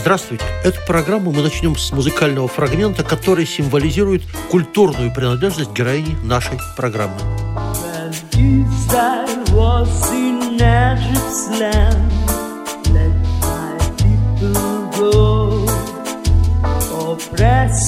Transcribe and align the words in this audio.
Здравствуйте. 0.00 0.44
Эту 0.62 0.80
программу 0.86 1.32
мы 1.32 1.42
начнем 1.42 1.76
с 1.76 1.90
музыкального 1.90 2.46
фрагмента, 2.46 3.02
который 3.02 3.44
символизирует 3.44 4.22
культурную 4.48 5.12
принадлежность 5.12 5.72
героини 5.72 6.16
нашей 6.22 6.58
программы. 6.76 7.16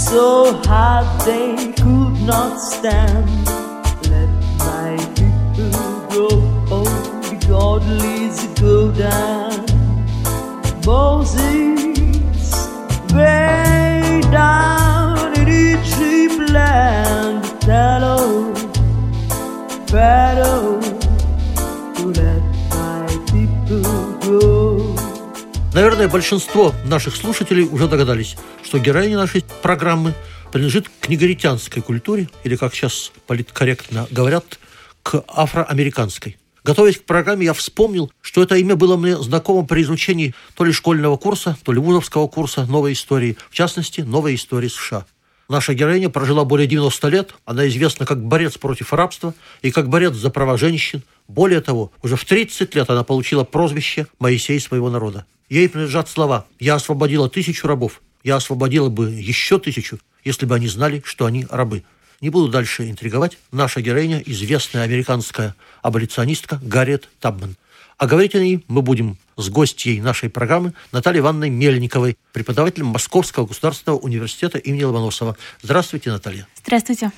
so 0.09 0.52
hard 0.66 1.07
they 1.27 1.73
could 1.73 2.21
not 2.23 2.57
stand. 2.59 3.27
Let 4.09 4.30
my 4.59 4.97
people 5.16 6.07
go, 6.09 6.29
oh, 6.71 6.85
the 7.29 7.37
godlies 7.49 8.47
go 8.61 8.93
down. 8.93 9.66
Moses 10.85 11.80
Наверное, 25.81 26.09
большинство 26.09 26.75
наших 26.85 27.17
слушателей 27.17 27.65
уже 27.65 27.89
догадались, 27.89 28.37
что 28.63 28.79
героиня 28.79 29.17
нашей 29.17 29.43
программы 29.63 30.13
принадлежит 30.53 30.91
к 31.01 31.09
негритянской 31.09 31.81
культуре, 31.81 32.29
или, 32.45 32.55
как 32.55 32.75
сейчас 32.75 33.11
политкорректно 33.27 34.07
говорят, 34.11 34.45
к 35.03 35.25
афроамериканской. 35.27 36.37
Готовясь 36.65 36.99
к 36.99 37.05
программе, 37.05 37.47
я 37.47 37.55
вспомнил, 37.55 38.13
что 38.21 38.43
это 38.43 38.57
имя 38.57 38.77
было 38.77 38.99
мне 38.99 39.17
знакомо 39.17 39.65
при 39.65 39.81
изучении 39.81 40.35
то 40.55 40.65
ли 40.65 40.73
школьного 40.73 41.17
курса, 41.17 41.57
то 41.65 41.73
ли 41.73 41.81
вузовского 41.81 42.29
курса 42.29 42.67
новой 42.67 42.93
истории, 42.93 43.39
в 43.49 43.55
частности, 43.55 44.03
новой 44.03 44.35
истории 44.35 44.69
США. 44.69 45.07
Наша 45.49 45.73
героиня 45.73 46.11
прожила 46.11 46.45
более 46.45 46.69
90 46.69 47.09
лет, 47.09 47.35
она 47.47 47.67
известна 47.69 48.05
как 48.05 48.23
борец 48.23 48.59
против 48.59 48.93
рабства 48.93 49.33
и 49.63 49.71
как 49.71 49.89
борец 49.89 50.13
за 50.13 50.29
права 50.29 50.59
женщин. 50.59 51.03
Более 51.31 51.61
того, 51.61 51.93
уже 52.03 52.17
в 52.17 52.25
30 52.25 52.75
лет 52.75 52.91
она 52.91 53.05
получила 53.05 53.45
прозвище 53.45 54.09
«Моисей 54.19 54.59
своего 54.59 54.91
народа». 54.91 55.27
Ей 55.49 55.69
принадлежат 55.69 56.09
слова 56.09 56.47
«Я 56.59 56.75
освободила 56.75 57.31
тысячу 57.31 57.69
рабов, 57.69 58.03
я 58.25 58.35
освободила 58.35 58.89
бы 58.89 59.11
еще 59.11 59.61
тысячу, 59.61 60.01
если 60.25 60.45
бы 60.45 60.57
они 60.57 60.67
знали, 60.67 61.03
что 61.05 61.27
они 61.27 61.47
рабы». 61.49 61.85
Не 62.21 62.31
буду 62.31 62.49
дальше 62.49 62.91
интриговать. 62.91 63.39
Наша 63.53 63.81
героиня– 63.81 64.21
известная 64.27 64.83
американская 64.83 65.55
аболиционистка 65.83 66.59
Гарриет 66.62 67.09
Табман. 67.21 67.56
А 67.97 68.09
говорить 68.09 68.34
о 68.34 68.41
ней 68.41 68.65
мы 68.67 68.83
будем 68.83 69.17
с 69.37 69.49
гостьей 69.51 70.01
нашей 70.01 70.31
программы 70.31 70.75
Натальей 70.91 71.21
Ивановной 71.21 71.49
Мельниковой, 71.49 72.19
преподавателем 72.33 72.87
Московского 72.89 73.47
государственного 73.47 74.01
университета 74.01 74.59
имени 74.59 74.83
Ломоносова. 74.83 75.37
Здравствуйте, 75.62 76.11
Наталья. 76.11 76.49
Здравствуйте. 76.56 77.12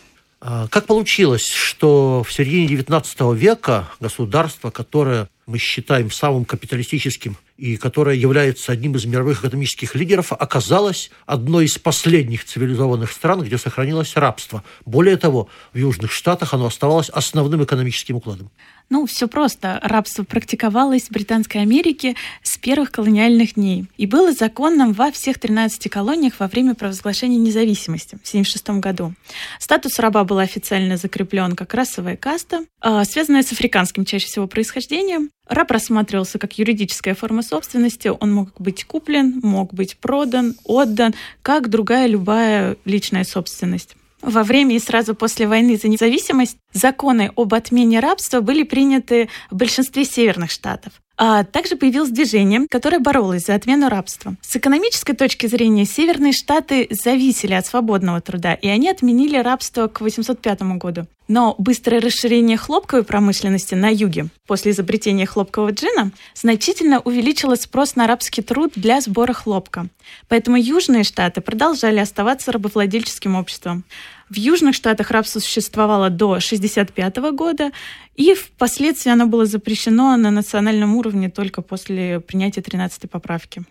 А, 0.44 0.66
как 0.68 0.86
получилось, 0.86 1.46
что 1.46 2.24
в 2.26 2.32
середине 2.32 2.66
XIX 2.66 3.36
века 3.36 3.88
государство, 4.00 4.70
которое 4.70 5.28
мы 5.46 5.58
считаем 5.58 6.10
самым 6.10 6.44
капиталистическим 6.44 7.36
и 7.56 7.76
которое 7.76 8.16
является 8.16 8.72
одним 8.72 8.96
из 8.96 9.04
мировых 9.04 9.44
экономических 9.44 9.94
лидеров, 9.94 10.32
оказалось 10.32 11.10
одной 11.26 11.66
из 11.66 11.78
последних 11.78 12.44
цивилизованных 12.44 13.12
стран, 13.12 13.42
где 13.42 13.56
сохранилось 13.56 14.16
рабство. 14.16 14.64
Более 14.84 15.16
того, 15.16 15.48
в 15.72 15.78
Южных 15.78 16.10
Штатах 16.10 16.54
оно 16.54 16.66
оставалось 16.66 17.08
основным 17.08 17.62
экономическим 17.62 18.16
укладом. 18.16 18.50
Ну, 18.90 19.06
все 19.06 19.28
просто. 19.28 19.80
Рабство 19.82 20.24
практиковалось 20.24 21.04
в 21.04 21.10
Британской 21.12 21.60
Америке 21.60 22.16
с 22.42 22.58
первых 22.58 22.90
колониальных 22.90 23.54
дней 23.54 23.86
и 23.96 24.06
было 24.06 24.32
законным 24.32 24.92
во 24.92 25.10
всех 25.12 25.38
13 25.38 25.88
колониях 25.88 26.40
во 26.40 26.48
время 26.48 26.74
провозглашения 26.74 27.38
независимости 27.38 28.16
в 28.16 28.28
1976 28.28 28.80
году. 28.80 29.14
Статус 29.58 29.98
раба 29.98 30.24
был 30.24 30.38
официально 30.38 30.96
закреплен 30.96 31.54
как 31.56 31.74
расовая 31.74 32.16
каста, 32.16 32.64
а, 32.80 33.04
связанная 33.04 33.42
с 33.42 33.52
африканским 33.52 34.04
чаще 34.04 34.26
всего 34.26 34.46
происхождением. 34.46 35.30
Раб 35.48 35.70
рассматривался 35.70 36.38
как 36.38 36.58
юридическая 36.58 37.14
форма 37.14 37.42
собственности, 37.42 38.08
он 38.08 38.32
мог 38.32 38.60
быть 38.60 38.84
куплен, 38.84 39.40
мог 39.42 39.74
быть 39.74 39.96
продан, 39.96 40.54
отдан, 40.64 41.14
как 41.42 41.68
другая 41.68 42.06
любая 42.06 42.76
личная 42.84 43.24
собственность. 43.24 43.96
Во 44.22 44.44
время 44.44 44.76
и 44.76 44.78
сразу 44.78 45.16
после 45.16 45.48
войны 45.48 45.76
за 45.76 45.88
независимость 45.88 46.56
законы 46.72 47.32
об 47.34 47.54
отмене 47.54 47.98
рабства 47.98 48.40
были 48.40 48.62
приняты 48.62 49.28
в 49.50 49.56
большинстве 49.56 50.04
северных 50.04 50.52
штатов. 50.52 50.92
А 51.24 51.44
также 51.44 51.76
появилось 51.76 52.10
движение, 52.10 52.66
которое 52.68 52.98
боролось 52.98 53.44
за 53.44 53.54
отмену 53.54 53.88
рабства. 53.88 54.34
С 54.40 54.56
экономической 54.56 55.12
точки 55.12 55.46
зрения 55.46 55.84
Северные 55.84 56.32
Штаты 56.32 56.88
зависели 56.90 57.54
от 57.54 57.64
свободного 57.64 58.20
труда, 58.20 58.54
и 58.54 58.66
они 58.66 58.90
отменили 58.90 59.36
рабство 59.38 59.86
к 59.86 60.00
805 60.00 60.62
году. 60.78 61.06
Но 61.28 61.54
быстрое 61.58 62.00
расширение 62.00 62.56
хлопковой 62.56 63.04
промышленности 63.04 63.76
на 63.76 63.88
юге 63.88 64.26
после 64.48 64.72
изобретения 64.72 65.24
хлопкового 65.24 65.70
джина 65.70 66.10
значительно 66.34 66.98
увеличило 66.98 67.54
спрос 67.54 67.94
на 67.94 68.04
арабский 68.04 68.42
труд 68.42 68.72
для 68.74 69.00
сбора 69.00 69.32
хлопка. 69.32 69.86
Поэтому 70.26 70.56
южные 70.56 71.04
штаты 71.04 71.40
продолжали 71.40 72.00
оставаться 72.00 72.50
рабовладельческим 72.50 73.36
обществом. 73.36 73.84
В 74.32 74.36
Южных 74.36 74.74
Штатах 74.74 75.10
рабство 75.10 75.40
существовало 75.40 76.08
до 76.08 76.32
1965 76.32 77.16
года, 77.34 77.70
и 78.16 78.32
впоследствии 78.32 79.12
оно 79.12 79.26
было 79.26 79.44
запрещено 79.44 80.16
на 80.16 80.30
национальном 80.30 80.96
уровне 80.96 81.28
только 81.28 81.60
после 81.60 82.18
принятия 82.18 82.62
13-й 82.62 83.08
поправки. 83.08 83.62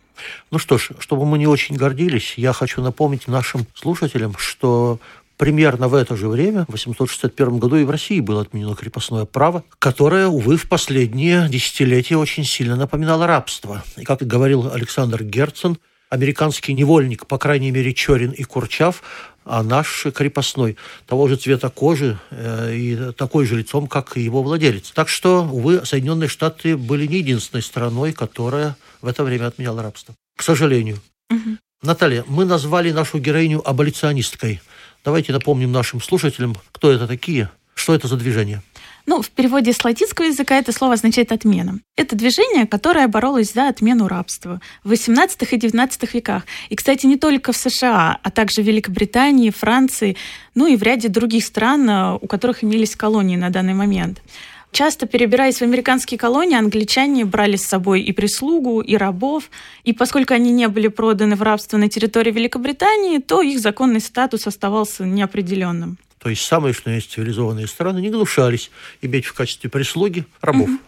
Ну 0.52 0.60
что 0.60 0.78
ж, 0.78 0.92
чтобы 1.00 1.26
мы 1.26 1.40
не 1.40 1.48
очень 1.48 1.76
гордились, 1.78 2.36
я 2.38 2.54
хочу 2.54 2.84
напомнить 2.84 3.28
нашим 3.28 3.66
слушателям, 3.74 4.36
что 4.38 5.00
примерно 5.36 5.88
в 5.88 5.96
это 5.96 6.16
же 6.16 6.28
время, 6.28 6.66
в 6.68 6.74
861 6.74 7.58
году, 7.58 7.78
и 7.78 7.84
в 7.84 7.90
России 7.90 8.20
было 8.20 8.44
отменено 8.44 8.76
крепостное 8.76 9.26
право, 9.26 9.64
которое, 9.80 10.28
увы, 10.28 10.58
в 10.58 10.70
последние 10.70 11.50
десятилетия 11.50 12.18
очень 12.18 12.44
сильно 12.44 12.76
напоминало 12.76 13.26
рабство. 13.26 13.84
И, 13.98 14.04
как 14.04 14.22
говорил 14.22 14.72
Александр 14.72 15.24
Герцен, 15.24 15.80
американский 16.12 16.74
невольник, 16.74 17.26
по 17.26 17.40
крайней 17.40 17.72
мере, 17.72 17.94
Чорин 17.94 18.32
и 18.32 18.44
Курчав, 18.44 19.02
а 19.46 19.64
наш 19.64 20.06
крепостной 20.14 20.78
того 21.08 21.28
же 21.28 21.36
цвета 21.36 21.70
кожи 21.70 22.20
э, 22.30 22.76
и 22.76 23.12
такой 23.14 23.46
же 23.46 23.56
лицом, 23.56 23.88
как 23.88 24.18
и 24.18 24.22
его 24.22 24.44
владелец. 24.44 24.92
Так 24.92 25.10
что, 25.10 25.44
увы, 25.44 25.86
Соединенные 25.86 26.30
Штаты 26.30 26.78
были 26.78 27.08
не 27.08 27.18
единственной 27.18 27.62
страной, 27.62 28.14
которая 28.14 28.76
в 29.02 29.08
это 29.08 29.24
время 29.24 29.48
отменяла 29.48 29.82
рабство. 29.82 30.16
К 30.38 30.44
сожалению. 30.44 31.00
Угу. 31.30 31.58
Наталья, 31.84 32.24
мы 32.28 32.46
назвали 32.46 32.92
нашу 32.92 33.20
героиню 33.20 33.68
аболиционисткой. 33.68 34.62
Давайте 35.04 35.34
напомним 35.34 35.72
нашим 35.72 36.02
слушателям, 36.02 36.56
кто 36.72 36.92
это 36.92 37.08
такие, 37.08 37.50
что 37.74 37.96
это 37.96 38.08
за 38.08 38.18
движение. 38.18 38.62
Ну, 39.06 39.22
в 39.22 39.30
переводе 39.30 39.74
с 39.74 39.84
латинского 39.84 40.26
языка 40.26 40.58
это 40.58 40.72
слово 40.72 40.94
означает 40.94 41.32
«отмена». 41.32 41.80
Это 41.96 42.16
движение, 42.16 42.68
которое 42.68 43.08
боролось 43.08 43.54
за 43.54 43.68
отмену 43.68 44.08
рабства 44.08 44.62
в 44.84 44.92
XVIII 44.92 45.48
и 45.52 45.58
XIX 45.58 46.10
веках. 46.14 46.44
И, 46.70 46.76
кстати, 46.76 47.06
не 47.06 47.18
только 47.18 47.52
в 47.52 47.58
США, 47.58 48.20
а 48.22 48.32
также 48.32 48.62
в 48.62 48.66
Великобритании, 48.66 49.50
Франции, 49.50 50.18
ну 50.56 50.68
и 50.68 50.76
в 50.76 50.84
ряде 50.84 51.10
других 51.10 51.44
стран, 51.46 51.90
э, 51.90 52.18
у 52.22 52.28
которых 52.28 52.64
имелись 52.64 52.96
колонии 52.96 53.36
на 53.36 53.50
данный 53.50 53.74
момент. 53.74 54.22
Часто 54.72 55.06
перебираясь 55.06 55.58
в 55.58 55.64
американские 55.64 56.18
колонии, 56.18 56.58
англичане 56.58 57.26
брали 57.26 57.58
с 57.58 57.66
собой 57.66 58.02
и 58.04 58.14
прислугу, 58.14 58.80
и 58.80 58.96
рабов. 58.96 59.50
И 59.84 59.92
поскольку 59.92 60.34
они 60.34 60.52
не 60.52 60.70
были 60.70 60.88
проданы 60.88 61.36
в 61.36 61.42
рабство 61.42 61.78
на 61.78 61.90
территории 61.90 62.32
Великобритании, 62.32 63.18
то 63.18 63.42
их 63.42 63.60
законный 63.60 64.00
статус 64.00 64.48
оставался 64.48 65.06
неопределенным. 65.06 65.98
То 66.22 66.30
есть 66.30 66.44
самые, 66.44 66.74
что 66.74 66.92
есть 66.92 67.12
цивилизованные 67.12 67.68
страны, 67.68 68.00
не 68.00 68.10
гнушались 68.10 68.70
иметь 69.02 69.26
в 69.26 69.34
качестве 69.34 69.70
прислуги 69.70 70.26
рабов. 70.42 70.70
Угу. 70.70 70.80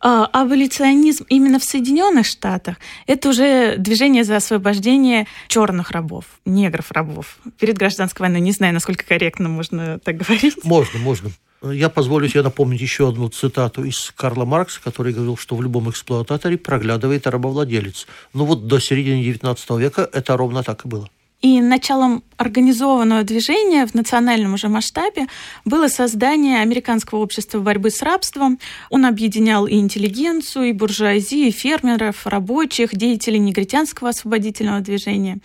А, 0.00 0.26
аболиционизм 0.26 1.24
именно 1.30 1.58
в 1.58 1.64
Соединенных 1.64 2.26
Штатах– 2.26 2.76
это 3.06 3.30
уже 3.30 3.76
движение 3.78 4.24
за 4.24 4.36
освобождение 4.36 5.26
черных 5.48 5.92
рабов, 5.92 6.26
негров 6.44 6.92
рабов. 6.92 7.38
Перед 7.58 7.78
гражданской 7.78 8.26
войной, 8.26 8.42
не 8.42 8.52
знаю, 8.52 8.74
насколько 8.74 9.06
корректно 9.06 9.48
можно 9.48 9.98
так 10.00 10.18
говорить. 10.18 10.62
Можно, 10.62 10.98
можно. 10.98 11.30
Я 11.62 11.88
позволю 11.88 12.28
себе 12.28 12.42
напомнить 12.42 12.82
еще 12.82 13.08
одну 13.08 13.30
цитату 13.30 13.84
из 13.84 14.12
Карла 14.14 14.44
Маркса, 14.44 14.82
который 14.84 15.14
говорил, 15.14 15.38
что 15.38 15.56
в 15.56 15.62
любом 15.62 15.88
эксплуататоре 15.88 16.58
проглядывает 16.58 17.26
рабовладелец. 17.26 18.06
Ну 18.34 18.44
вот 18.44 18.66
до 18.66 18.80
середины 18.80 19.22
XIX 19.22 19.80
века 19.80 20.06
это 20.12 20.36
ровно 20.36 20.62
так 20.62 20.84
и 20.84 20.88
было. 20.88 21.08
И 21.44 21.60
началом 21.60 22.24
организованного 22.38 23.22
движения 23.22 23.86
в 23.86 23.92
национальном 23.92 24.54
уже 24.54 24.68
масштабе 24.68 25.26
было 25.66 25.88
создание 25.88 26.62
Американского 26.62 27.18
общества 27.18 27.58
борьбы 27.58 27.90
с 27.90 28.00
рабством. 28.00 28.58
Он 28.88 29.04
объединял 29.04 29.66
и 29.66 29.74
интеллигенцию, 29.74 30.70
и 30.70 30.72
буржуазию, 30.72 31.48
и 31.48 31.50
фермеров, 31.50 32.26
рабочих, 32.26 32.96
деятелей 32.96 33.40
негритянского 33.40 34.08
освободительного 34.08 34.80
движения. 34.80 35.36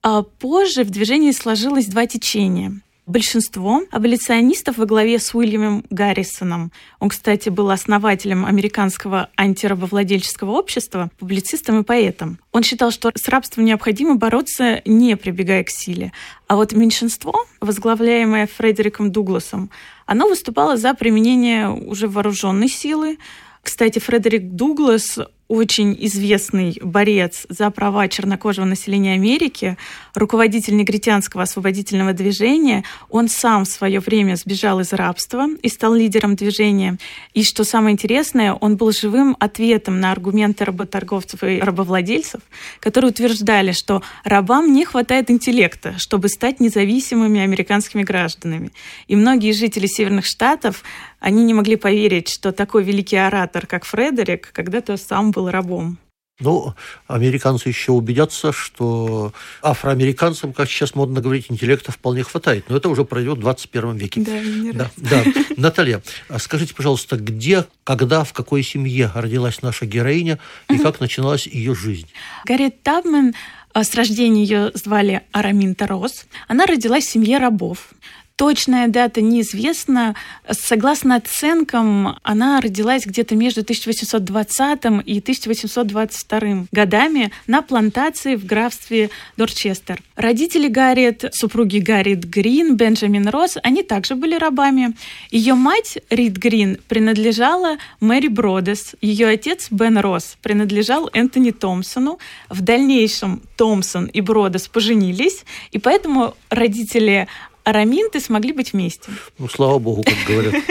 А 0.00 0.22
позже 0.22 0.84
в 0.84 0.90
движении 0.90 1.32
сложилось 1.32 1.86
два 1.86 2.06
течения. 2.06 2.80
Большинство 3.08 3.84
аболиционистов 3.90 4.76
во 4.76 4.84
главе 4.84 5.18
с 5.18 5.34
Уильямом 5.34 5.82
Гаррисоном, 5.88 6.72
он, 7.00 7.08
кстати, 7.08 7.48
был 7.48 7.70
основателем 7.70 8.44
американского 8.44 9.30
антирабовладельческого 9.34 10.50
общества, 10.50 11.10
публицистом 11.18 11.80
и 11.80 11.84
поэтом. 11.84 12.38
Он 12.52 12.62
считал, 12.62 12.90
что 12.90 13.10
с 13.14 13.26
рабством 13.28 13.64
необходимо 13.64 14.16
бороться, 14.16 14.82
не 14.84 15.16
прибегая 15.16 15.64
к 15.64 15.70
силе. 15.70 16.12
А 16.48 16.56
вот 16.56 16.74
меньшинство, 16.74 17.46
возглавляемое 17.62 18.46
Фредериком 18.46 19.10
Дугласом, 19.10 19.70
оно 20.04 20.28
выступало 20.28 20.76
за 20.76 20.92
применение 20.92 21.70
уже 21.70 22.08
вооруженной 22.08 22.68
силы, 22.68 23.16
кстати, 23.62 23.98
Фредерик 23.98 24.52
Дуглас 24.52 25.18
очень 25.48 25.96
известный 25.98 26.78
борец 26.82 27.46
за 27.48 27.70
права 27.70 28.06
чернокожего 28.08 28.66
населения 28.66 29.14
Америки, 29.14 29.78
руководитель 30.14 30.76
негритянского 30.76 31.44
освободительного 31.44 32.12
движения. 32.12 32.84
Он 33.08 33.28
сам 33.28 33.64
в 33.64 33.68
свое 33.68 34.00
время 34.00 34.36
сбежал 34.36 34.80
из 34.80 34.92
рабства 34.92 35.48
и 35.62 35.68
стал 35.68 35.94
лидером 35.94 36.36
движения. 36.36 36.98
И 37.32 37.42
что 37.42 37.64
самое 37.64 37.94
интересное, 37.94 38.52
он 38.52 38.76
был 38.76 38.92
живым 38.92 39.36
ответом 39.40 40.00
на 40.00 40.12
аргументы 40.12 40.66
работорговцев 40.66 41.42
и 41.42 41.60
рабовладельцев, 41.60 42.42
которые 42.80 43.10
утверждали, 43.10 43.72
что 43.72 44.02
рабам 44.24 44.72
не 44.72 44.84
хватает 44.84 45.30
интеллекта, 45.30 45.98
чтобы 45.98 46.28
стать 46.28 46.60
независимыми 46.60 47.40
американскими 47.40 48.02
гражданами. 48.02 48.70
И 49.06 49.16
многие 49.16 49.52
жители 49.52 49.86
Северных 49.86 50.26
Штатов 50.26 50.82
они 51.20 51.44
не 51.44 51.54
могли 51.54 51.76
поверить, 51.76 52.28
что 52.28 52.52
такой 52.52 52.84
великий 52.84 53.16
оратор, 53.16 53.66
как 53.66 53.84
Фредерик, 53.84 54.50
когда-то 54.52 54.96
сам 54.96 55.30
был 55.30 55.50
рабом. 55.50 55.98
Ну, 56.40 56.74
американцы 57.08 57.68
еще 57.68 57.90
убедятся, 57.90 58.52
что 58.52 59.32
афроамериканцам, 59.60 60.52
как 60.52 60.70
сейчас 60.70 60.94
модно 60.94 61.20
говорить, 61.20 61.46
интеллекта 61.48 61.90
вполне 61.90 62.22
хватает. 62.22 62.66
Но 62.68 62.76
это 62.76 62.88
уже 62.88 63.04
пройдет 63.04 63.38
в 63.38 63.40
21 63.40 63.96
веке. 63.96 64.20
Да, 64.20 64.40
не 64.40 64.70
да, 64.70 64.88
да. 64.96 65.24
Наталья, 65.56 66.00
а 66.28 66.38
скажите, 66.38 66.74
пожалуйста, 66.74 67.16
где, 67.16 67.66
когда, 67.82 68.22
в 68.22 68.32
какой 68.32 68.62
семье 68.62 69.10
родилась 69.16 69.62
наша 69.62 69.84
героиня 69.84 70.38
и 70.70 70.78
как 70.78 71.00
начиналась 71.00 71.48
ее 71.48 71.74
жизнь? 71.74 72.06
Гарри 72.44 72.68
Табмен 72.70 73.34
а, 73.72 73.82
с 73.82 73.92
рождения 73.96 74.42
ее 74.42 74.70
звали 74.74 75.22
Араминта 75.32 75.88
Рос. 75.88 76.26
Она 76.46 76.66
родилась 76.66 77.04
в 77.04 77.10
семье 77.10 77.38
рабов. 77.38 77.90
Точная 78.38 78.86
дата 78.86 79.20
неизвестна. 79.20 80.14
Согласно 80.48 81.16
оценкам, 81.16 82.20
она 82.22 82.60
родилась 82.60 83.04
где-то 83.04 83.34
между 83.34 83.62
1820 83.62 84.84
и 85.04 85.18
1822 85.18 86.66
годами 86.70 87.32
на 87.48 87.62
плантации 87.62 88.36
в 88.36 88.46
графстве 88.46 89.10
Дорчестер. 89.36 90.00
Родители 90.14 90.68
Гарриет, 90.68 91.24
супруги 91.32 91.78
Гарриет 91.80 92.30
Грин, 92.30 92.76
Бенджамин 92.76 93.26
Росс, 93.26 93.56
они 93.64 93.82
также 93.82 94.14
были 94.14 94.36
рабами. 94.36 94.94
Ее 95.32 95.54
мать, 95.54 95.98
Рид 96.08 96.36
Грин, 96.36 96.78
принадлежала 96.86 97.78
Мэри 97.98 98.28
Бродес. 98.28 98.94
Ее 99.00 99.26
отец, 99.26 99.66
Бен 99.72 99.98
Росс, 99.98 100.36
принадлежал 100.42 101.10
Энтони 101.12 101.50
Томпсону. 101.50 102.20
В 102.48 102.60
дальнейшем 102.60 103.42
Томпсон 103.56 104.06
и 104.06 104.20
Бродес 104.20 104.68
поженились, 104.68 105.44
и 105.72 105.80
поэтому 105.80 106.36
родители 106.50 107.26
араминты 107.68 108.20
смогли 108.20 108.52
быть 108.52 108.72
вместе. 108.72 109.10
Ну, 109.38 109.48
слава 109.48 109.78
богу, 109.78 110.02
как 110.02 110.16
говорят. 110.26 110.54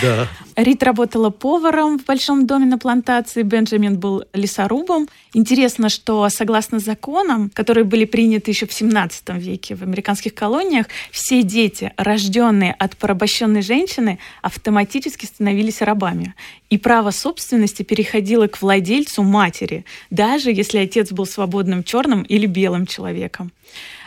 Да. 0.00 0.26
Рит 0.56 0.82
работала 0.82 1.30
поваром 1.30 1.98
в 1.98 2.04
большом 2.04 2.46
доме 2.46 2.64
на 2.66 2.78
плантации, 2.78 3.42
Бенджамин 3.42 3.98
был 3.98 4.24
лесорубом. 4.32 5.08
Интересно, 5.34 5.90
что 5.90 6.28
согласно 6.30 6.78
законам, 6.78 7.50
которые 7.50 7.84
были 7.84 8.04
приняты 8.04 8.50
еще 8.50 8.66
в 8.66 8.72
17 8.72 9.28
веке 9.36 9.74
в 9.74 9.82
американских 9.82 10.34
колониях, 10.34 10.86
все 11.10 11.42
дети, 11.42 11.92
рожденные 11.96 12.72
от 12.72 12.96
порабощенной 12.96 13.62
женщины, 13.62 14.18
автоматически 14.40 15.26
становились 15.26 15.82
рабами. 15.82 16.34
И 16.70 16.78
право 16.78 17.10
собственности 17.10 17.82
переходило 17.82 18.46
к 18.46 18.62
владельцу 18.62 19.22
матери, 19.22 19.84
даже 20.10 20.50
если 20.50 20.78
отец 20.78 21.12
был 21.12 21.26
свободным 21.26 21.84
черным 21.84 22.22
или 22.22 22.46
белым 22.46 22.86
человеком. 22.86 23.52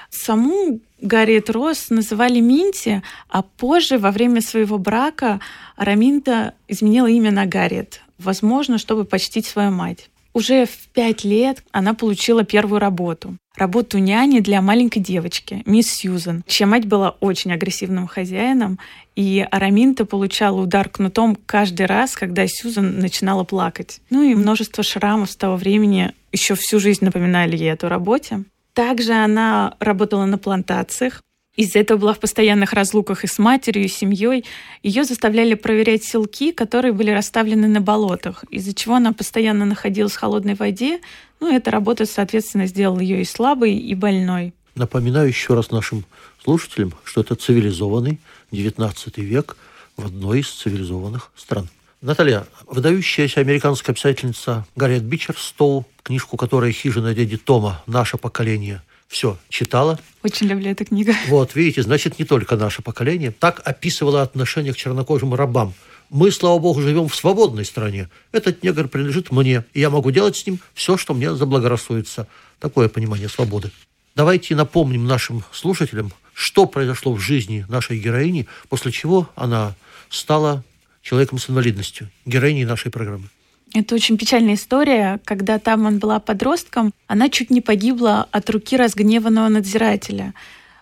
Саму 0.09 0.79
Гарриет 1.05 1.49
Росс 1.49 1.89
называли 1.89 2.39
Минти, 2.39 3.01
а 3.29 3.41
позже, 3.43 3.97
во 3.97 4.11
время 4.11 4.41
своего 4.41 4.77
брака, 4.77 5.39
Раминта 5.77 6.53
изменила 6.67 7.07
имя 7.07 7.31
на 7.31 7.45
Гарриет, 7.45 8.01
возможно, 8.17 8.77
чтобы 8.77 9.05
почтить 9.05 9.45
свою 9.45 9.71
мать. 9.71 10.09
Уже 10.33 10.65
в 10.65 10.89
пять 10.93 11.23
лет 11.23 11.63
она 11.71 11.93
получила 11.93 12.43
первую 12.43 12.79
работу. 12.79 13.37
Работу 13.55 13.99
няни 13.99 14.41
для 14.41 14.61
маленькой 14.61 14.99
девочки, 14.99 15.63
мисс 15.65 15.87
Сьюзен, 15.87 16.43
чья 16.45 16.67
мать 16.67 16.85
была 16.85 17.11
очень 17.21 17.53
агрессивным 17.53 18.05
хозяином, 18.05 18.77
и 19.15 19.47
Араминта 19.49 20.03
получала 20.05 20.59
удар 20.59 20.89
кнутом 20.89 21.37
каждый 21.45 21.85
раз, 21.85 22.15
когда 22.15 22.45
Сьюзен 22.47 22.99
начинала 22.99 23.45
плакать. 23.45 24.01
Ну 24.09 24.23
и 24.23 24.35
множество 24.35 24.83
шрамов 24.83 25.31
с 25.31 25.37
того 25.37 25.55
времени 25.55 26.11
еще 26.33 26.55
всю 26.55 26.81
жизнь 26.81 27.05
напоминали 27.05 27.55
ей 27.55 27.71
эту 27.71 27.87
работе. 27.87 28.43
Также 28.75 29.13
она 29.13 29.75
работала 29.79 30.25
на 30.25 30.37
плантациях. 30.37 31.21
Из-за 31.55 31.79
этого 31.79 31.97
была 31.97 32.13
в 32.13 32.19
постоянных 32.19 32.73
разлуках 32.73 33.23
и 33.23 33.27
с 33.27 33.39
матерью, 33.39 33.85
и 33.85 33.87
с 33.87 33.95
семьей. 33.95 34.43
Ее 34.83 35.05
заставляли 35.05 35.53
проверять 35.53 36.03
селки, 36.03 36.51
которые 36.51 36.91
были 36.91 37.09
расставлены 37.11 37.69
на 37.69 37.79
болотах, 37.79 38.43
из-за 38.49 38.73
чего 38.73 38.95
она 38.95 39.13
постоянно 39.13 39.63
находилась 39.63 40.11
в 40.11 40.19
холодной 40.19 40.55
воде. 40.55 40.99
Ну, 41.39 41.55
эта 41.55 41.71
работа, 41.71 42.05
соответственно, 42.05 42.67
сделала 42.67 42.99
ее 42.99 43.21
и 43.21 43.25
слабой, 43.25 43.77
и 43.77 43.95
больной. 43.95 44.53
Напоминаю 44.75 45.29
еще 45.29 45.53
раз 45.53 45.71
нашим 45.71 46.03
слушателям, 46.43 46.93
что 47.05 47.21
это 47.21 47.35
цивилизованный 47.35 48.19
XIX 48.51 48.93
век 49.21 49.55
в 49.95 50.05
одной 50.05 50.41
из 50.41 50.49
цивилизованных 50.49 51.31
стран. 51.37 51.69
Наталья, 52.05 52.45
выдающаяся 52.67 53.39
американская 53.39 53.95
писательница 53.95 54.63
Гарриет 54.75 55.01
Бичер 55.01 55.35
Стоу, 55.39 55.87
книжку 56.03 56.37
которой 56.37 56.71
«Хижина 56.71 57.15
дяди 57.15 57.35
Тома. 57.35 57.81
Наше 57.87 58.17
поколение» 58.17 58.83
все 59.07 59.39
читала. 59.49 59.99
Очень 60.21 60.45
люблю 60.45 60.69
эту 60.69 60.85
книгу. 60.85 61.13
Вот, 61.29 61.55
видите, 61.55 61.81
значит, 61.81 62.19
не 62.19 62.25
только 62.25 62.57
наше 62.57 62.83
поколение. 62.83 63.31
Так 63.31 63.59
описывала 63.65 64.21
отношение 64.21 64.71
к 64.71 64.77
чернокожим 64.77 65.33
рабам. 65.33 65.73
Мы, 66.11 66.29
слава 66.29 66.59
богу, 66.59 66.79
живем 66.79 67.07
в 67.07 67.15
свободной 67.15 67.65
стране. 67.65 68.07
Этот 68.31 68.61
негр 68.61 68.87
принадлежит 68.87 69.31
мне, 69.31 69.65
и 69.73 69.79
я 69.79 69.89
могу 69.89 70.11
делать 70.11 70.37
с 70.37 70.45
ним 70.45 70.59
все, 70.75 70.97
что 70.97 71.15
мне 71.15 71.33
заблагорассудится. 71.33 72.27
Такое 72.59 72.87
понимание 72.87 73.29
свободы. 73.29 73.71
Давайте 74.13 74.55
напомним 74.55 75.07
нашим 75.07 75.43
слушателям, 75.51 76.13
что 76.35 76.67
произошло 76.67 77.15
в 77.15 77.19
жизни 77.19 77.65
нашей 77.67 77.97
героини, 77.97 78.47
после 78.69 78.91
чего 78.91 79.27
она 79.35 79.73
стала 80.11 80.63
человеком 81.05 81.37
с 81.37 81.49
инвалидностью, 81.49 82.09
героиней 82.25 82.65
нашей 82.65 82.91
программы. 82.91 83.29
Это 83.73 83.93
очень 83.93 84.17
печальная 84.17 84.55
история. 84.55 85.19
Когда 85.23 85.59
Таман 85.59 85.99
была 85.99 86.19
подростком, 86.19 86.93
она 87.07 87.29
чуть 87.29 87.51
не 87.51 87.61
погибла 87.61 88.27
от 88.31 88.49
руки 88.49 88.75
разгневанного 88.75 89.49
надзирателя. 89.49 90.33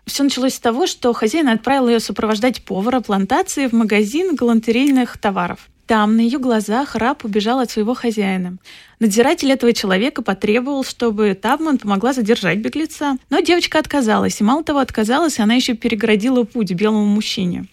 Все 0.05 0.23
началось 0.23 0.55
с 0.55 0.59
того, 0.59 0.87
что 0.87 1.11
хозяин 1.13 1.49
отправил 1.49 1.89
ее 1.89 1.99
сопровождать 1.99 2.63
повара 2.63 3.01
плантации 3.01 3.67
в 3.67 3.73
магазин 3.73 4.35
галантерейных 4.35 5.17
товаров. 5.17 5.69
Там, 5.87 6.15
на 6.15 6.21
ее 6.21 6.39
глазах, 6.39 6.95
раб 6.95 7.25
убежал 7.25 7.59
от 7.59 7.71
своего 7.71 7.93
хозяина. 7.93 8.57
Надзиратель 8.99 9.51
этого 9.51 9.73
человека 9.73 10.21
потребовал, 10.21 10.85
чтобы 10.85 11.33
Табман 11.33 11.77
помогла 11.77 12.13
задержать 12.13 12.59
беглеца. 12.59 13.17
Но 13.29 13.41
девочка 13.41 13.79
отказалась, 13.79 14.39
и 14.39 14.43
мало 14.43 14.63
того 14.63 14.79
отказалась, 14.79 15.39
она 15.39 15.55
еще 15.55 15.73
перегородила 15.73 16.43
путь 16.43 16.71
белому 16.71 17.05
мужчине 17.05 17.65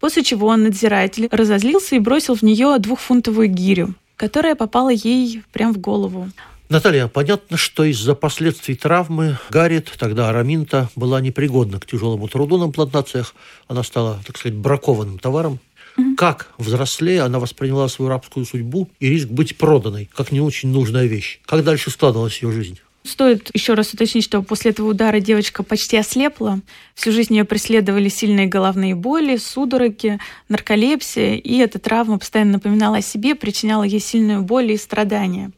после 0.00 0.24
чего 0.24 0.54
надзиратель 0.56 1.28
разозлился 1.30 1.96
и 1.96 1.98
бросил 1.98 2.34
в 2.34 2.42
нее 2.42 2.78
двухфунтовую 2.78 3.48
гирю, 3.48 3.94
которая 4.16 4.54
попала 4.54 4.90
ей 4.90 5.42
прямо 5.52 5.72
в 5.72 5.78
голову. 5.78 6.30
Наталья, 6.68 7.08
понятно, 7.08 7.56
что 7.56 7.84
из-за 7.84 8.14
последствий 8.14 8.74
травмы 8.74 9.38
Гарриет, 9.48 9.90
тогда 9.98 10.28
Араминта, 10.28 10.90
была 10.96 11.20
непригодна 11.22 11.80
к 11.80 11.86
тяжелому 11.86 12.28
труду 12.28 12.58
на 12.58 12.70
плантациях. 12.70 13.34
Она 13.68 13.82
стала, 13.82 14.20
так 14.26 14.36
сказать, 14.36 14.58
бракованным 14.58 15.18
товаром. 15.18 15.60
Mm-hmm. 15.96 16.16
Как, 16.16 16.48
взрослее, 16.58 17.22
она 17.22 17.38
восприняла 17.38 17.88
свою 17.88 18.10
рабскую 18.10 18.44
судьбу 18.44 18.90
и 19.00 19.08
риск 19.08 19.28
быть 19.28 19.56
проданной, 19.56 20.10
как 20.14 20.30
не 20.30 20.42
очень 20.42 20.68
нужная 20.68 21.06
вещь. 21.06 21.40
Как 21.46 21.64
дальше 21.64 21.90
складывалась 21.90 22.42
ее 22.42 22.52
жизнь? 22.52 22.78
Стоит 23.08 23.50
еще 23.54 23.72
раз 23.72 23.94
уточнить, 23.94 24.24
что 24.24 24.42
после 24.42 24.72
этого 24.72 24.88
удара 24.88 25.18
девочка 25.18 25.62
почти 25.62 25.96
ослепла. 25.96 26.60
Всю 26.94 27.10
жизнь 27.10 27.34
ее 27.34 27.44
преследовали 27.44 28.10
сильные 28.10 28.46
головные 28.46 28.94
боли, 28.94 29.36
судороги, 29.36 30.18
нарколепсия, 30.50 31.36
и 31.36 31.56
эта 31.56 31.78
травма 31.78 32.18
постоянно 32.18 32.52
напоминала 32.52 32.98
о 32.98 33.02
себе, 33.02 33.34
причиняла 33.34 33.84
ей 33.84 34.00
сильную 34.00 34.42
боль 34.42 34.72
и 34.72 34.76
страдания. 34.76 35.52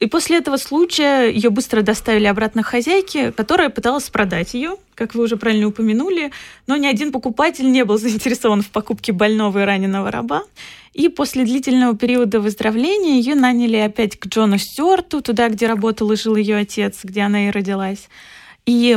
И 0.00 0.06
после 0.06 0.38
этого 0.38 0.58
случая 0.58 1.30
ее 1.30 1.48
быстро 1.48 1.80
доставили 1.80 2.26
обратно 2.26 2.62
хозяйке, 2.62 3.32
которая 3.32 3.70
пыталась 3.70 4.10
продать 4.10 4.52
ее, 4.52 4.76
как 4.94 5.14
вы 5.14 5.24
уже 5.24 5.36
правильно 5.38 5.68
упомянули, 5.68 6.30
но 6.66 6.76
ни 6.76 6.86
один 6.86 7.10
покупатель 7.10 7.70
не 7.70 7.84
был 7.86 7.96
заинтересован 8.00 8.60
в 8.60 8.68
покупке 8.68 9.12
больного 9.12 9.62
и 9.62 9.64
раненого 9.64 10.10
раба. 10.10 10.42
И 10.92 11.08
после 11.08 11.44
длительного 11.44 11.96
периода 11.96 12.40
выздоровления 12.40 13.14
ее 13.14 13.34
наняли 13.34 13.76
опять 13.76 14.18
к 14.18 14.26
Джону 14.26 14.58
Стюарту, 14.58 15.22
туда, 15.22 15.48
где 15.48 15.66
работал 15.66 16.12
и 16.12 16.16
жил 16.16 16.36
ее 16.36 16.56
отец, 16.56 17.00
где 17.02 17.22
она 17.22 17.48
и 17.48 17.50
родилась. 17.50 18.08
И 18.64 18.96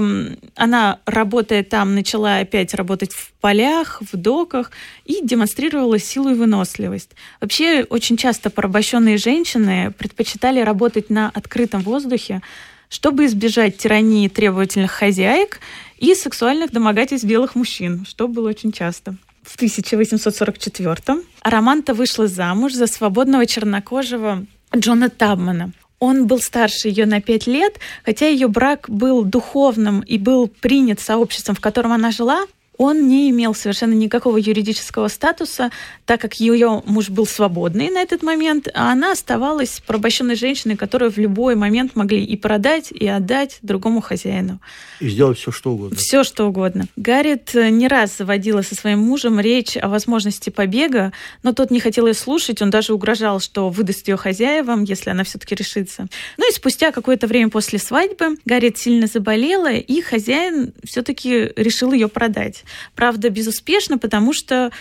она, 0.56 1.00
работая 1.06 1.64
там, 1.64 1.96
начала 1.96 2.38
опять 2.38 2.76
работать 2.76 3.14
в 3.14 3.34
полях, 3.42 4.02
в 4.02 4.16
доках 4.16 4.72
и 5.06 5.22
демонстрировала 5.24 5.98
силу 5.98 6.30
и 6.30 6.36
выносливость. 6.36 7.12
Вообще, 7.42 7.84
очень 7.84 8.16
часто 8.16 8.52
порабощенные 8.52 9.18
женщины 9.18 9.92
предпочитали 9.98 10.60
работать 10.60 11.10
на 11.10 11.32
открытом 11.34 11.82
воздухе, 11.82 12.44
чтобы 12.90 13.26
избежать 13.26 13.78
тирании 13.78 14.28
требовательных 14.28 14.92
хозяек 14.92 15.60
и 15.98 16.14
сексуальных 16.14 16.72
домогательств 16.72 17.26
белых 17.26 17.56
мужчин, 17.56 18.06
что 18.08 18.28
было 18.28 18.50
очень 18.50 18.72
часто. 18.72 19.16
В 19.46 19.58
1844-м 19.58 21.24
Араманта 21.42 21.94
вышла 21.94 22.28
замуж 22.28 22.74
за 22.74 22.88
свободного 22.88 23.46
чернокожего 23.46 24.46
Джона 24.76 25.10
Табмана. 25.10 25.72
Он 26.00 26.28
был 26.28 26.40
старше 26.40 26.90
ее 26.90 27.06
на 27.06 27.22
пять 27.22 27.48
лет, 27.48 27.80
хотя 28.04 28.28
ее 28.28 28.48
брак 28.48 28.90
был 28.90 29.24
духовным 29.24 30.02
и 30.02 30.18
был 30.18 30.48
принят 30.48 31.00
сообществом, 31.00 31.56
в 31.56 31.62
котором 31.62 31.94
она 31.94 32.12
жила, 32.12 32.46
он 32.78 33.08
не 33.08 33.30
имел 33.30 33.56
совершенно 33.56 33.94
никакого 33.94 34.38
юридического 34.38 35.08
статуса, 35.08 35.72
так 36.06 36.22
как 36.22 36.36
ее 36.36 36.84
муж 36.86 37.10
был 37.10 37.26
свободный 37.26 37.90
на 37.90 38.02
этот 38.02 38.24
момент, 38.24 38.68
а 38.74 38.92
она 38.92 39.12
оставалась 39.14 39.82
порабощенной 39.86 40.36
женщиной, 40.36 40.76
которую 40.76 41.12
в 41.12 41.18
любой 41.18 41.56
момент 41.56 41.96
могли 41.96 42.24
и 42.24 42.36
продать, 42.38 42.92
и 42.92 43.08
отдать 43.08 43.60
другому 43.62 44.02
хозяину. 44.02 44.60
И 45.00 45.10
сделать 45.10 45.38
все, 45.38 45.52
что 45.52 45.72
угодно. 45.72 45.98
Все, 45.98 46.24
что 46.24 46.46
угодно. 46.46 46.86
Гаррит 46.96 47.54
не 47.54 47.88
раз 47.88 48.18
заводила 48.18 48.62
со 48.62 48.76
своим 48.76 49.00
мужем 49.00 49.40
речь 49.40 49.78
о 49.78 49.88
возможности 49.88 50.50
побега, 50.50 51.14
но 51.44 51.54
тот 51.54 51.72
не 51.72 51.80
хотел 51.80 52.08
ее 52.08 52.14
слушать, 52.14 52.62
он 52.62 52.70
даже 52.70 52.94
угрожал, 52.94 53.40
что 53.40 53.70
выдаст 53.70 54.08
ее 54.08 54.18
хозяевам, 54.18 54.84
если 54.84 55.10
она 55.10 55.24
все-таки 55.24 55.56
решится. 55.56 56.08
Ну 56.38 56.50
и 56.50 56.54
спустя 56.54 56.92
какое-то 56.92 57.28
время 57.28 57.50
после 57.50 57.80
свадьбы 57.80 58.38
Гаррит 58.46 58.78
сильно 58.78 59.08
заболела, 59.08 59.72
и 59.72 60.02
хозяин 60.02 60.74
все-таки 60.84 61.52
решил 61.56 61.94
ее 61.94 62.08
продать. 62.08 62.65
Правда, 62.96 63.30
безуспешно, 63.30 63.98
потому 63.98 64.34
что 64.34 64.72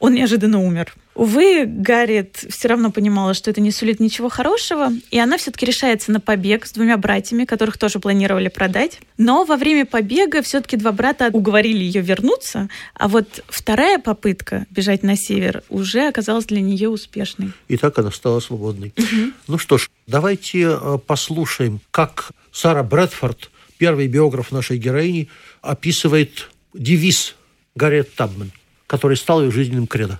он 0.00 0.14
неожиданно 0.14 0.60
умер. 0.60 0.94
Увы, 1.14 1.64
Гарриет 1.66 2.44
все 2.48 2.68
равно 2.68 2.92
понимала, 2.92 3.34
что 3.34 3.50
это 3.50 3.60
не 3.60 3.72
сулит 3.72 3.98
ничего 3.98 4.28
хорошего, 4.28 4.92
и 5.10 5.18
она 5.18 5.36
все-таки 5.36 5.66
решается 5.66 6.12
на 6.12 6.20
побег 6.20 6.64
с 6.64 6.72
двумя 6.72 6.96
братьями, 6.96 7.44
которых 7.44 7.76
тоже 7.76 7.98
планировали 7.98 8.46
продать. 8.46 9.00
Но 9.16 9.44
во 9.44 9.56
время 9.56 9.84
побега 9.84 10.42
все-таки 10.42 10.76
два 10.76 10.92
брата 10.92 11.30
уговорили 11.32 11.82
ее 11.82 12.02
вернуться, 12.02 12.68
а 12.94 13.08
вот 13.08 13.42
вторая 13.48 13.98
попытка 13.98 14.66
бежать 14.70 15.02
на 15.02 15.16
север 15.16 15.64
уже 15.68 16.06
оказалась 16.06 16.44
для 16.44 16.60
нее 16.60 16.88
успешной. 16.88 17.50
И 17.66 17.76
так 17.76 17.98
она 17.98 18.12
стала 18.12 18.38
свободной. 18.38 18.94
Угу. 18.96 19.32
Ну 19.48 19.58
что 19.58 19.78
ж, 19.78 19.90
давайте 20.06 20.68
э, 20.70 20.98
послушаем, 21.04 21.80
как 21.90 22.30
Сара 22.52 22.84
Брэдфорд, 22.84 23.50
первый 23.76 24.06
биограф 24.06 24.52
нашей 24.52 24.78
героини, 24.78 25.28
описывает 25.62 26.48
девиз 26.74 27.36
Гарриет 27.74 28.14
Табман, 28.14 28.52
который 28.86 29.16
стал 29.16 29.42
ее 29.42 29.50
жизненным 29.50 29.86
кредо. 29.86 30.18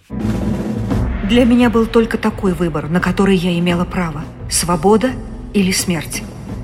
Для 1.29 1.45
меня 1.45 1.69
был 1.69 1.87
только 1.87 2.17
такой 2.17 2.55
выбор, 2.55 2.89
на 2.89 3.01
который 3.01 3.37
я 3.37 3.59
имела 3.59 3.85
право. 3.85 4.25
Свобода 4.51 5.11
или 5.53 5.73
смерть. 5.73 6.23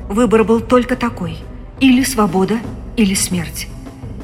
Выбор 0.08 0.44
был 0.44 0.60
только 0.60 0.96
такой. 0.96 1.36
Или 1.80 2.02
свобода, 2.02 2.58
или 2.96 3.14
смерть. 3.14 3.68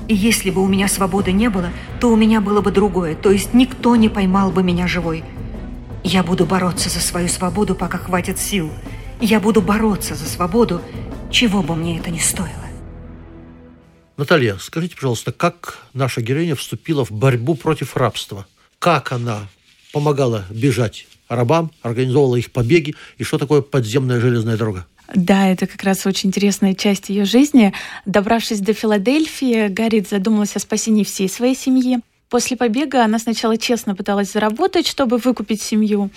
И 0.09 0.15
если 0.15 0.51
бы 0.51 0.63
у 0.63 0.67
меня 0.67 0.89
свободы 0.89 1.33
не 1.33 1.51
было, 1.51 1.71
то 2.01 2.11
у 2.11 2.17
меня 2.17 2.41
было 2.41 2.61
бы 2.61 2.73
другое, 2.73 3.15
то 3.15 3.31
есть 3.31 3.55
никто 3.55 3.95
не 3.97 4.09
поймал 4.09 4.51
бы 4.51 4.63
меня 4.63 4.89
живой. 4.89 5.23
Я 6.03 6.23
буду 6.23 6.47
бороться 6.47 6.89
за 6.89 7.01
свою 7.01 7.29
свободу, 7.29 7.75
пока 7.75 7.99
хватит 7.99 8.41
сил. 8.41 8.71
Я 9.21 9.39
буду 9.39 9.61
бороться 9.61 10.15
за 10.15 10.27
свободу, 10.27 10.81
чего 11.31 11.63
бы 11.63 11.77
мне 11.77 11.99
это 11.99 12.11
ни 12.11 12.19
стоило. 12.19 12.70
Наталья, 14.21 14.59
скажите, 14.61 14.97
пожалуйста, 14.97 15.33
как 15.33 15.79
наша 15.95 16.21
героиня 16.21 16.55
вступила 16.55 17.07
в 17.07 17.11
борьбу 17.11 17.55
против 17.55 17.97
рабства? 17.97 18.47
Как 18.79 19.13
она 19.13 19.49
помогала 19.95 20.45
бежать 20.51 21.07
рабам, 21.31 21.71
организовывала 21.81 22.37
их 22.37 22.53
побеги, 22.53 22.95
и 23.17 23.25
что 23.25 23.39
такое 23.39 23.63
подземная 23.63 24.21
железная 24.21 24.59
дорога? 24.59 24.85
Да, 25.15 25.49
это 25.49 25.67
как 25.67 25.83
раз 25.85 26.05
очень 26.05 26.29
интересная 26.29 26.75
часть 26.75 27.09
ее 27.09 27.25
жизни. 27.25 27.73
Добравшись 28.05 28.61
до 28.61 28.75
Филадельфии, 28.75 29.69
Гаррит 29.69 30.11
задумалась 30.11 30.55
о 30.55 30.59
спасении 30.59 31.05
всей 31.05 31.31
своей 31.31 31.57
семьи. 31.57 32.01
После 32.29 32.59
побега 32.59 33.03
она 33.03 33.19
сначала 33.19 33.57
честно 33.57 33.97
пыталась 33.97 34.33
заработать, 34.33 34.87
чтобы 34.87 35.17
выкупить 35.17 35.63
семью. 35.63 36.11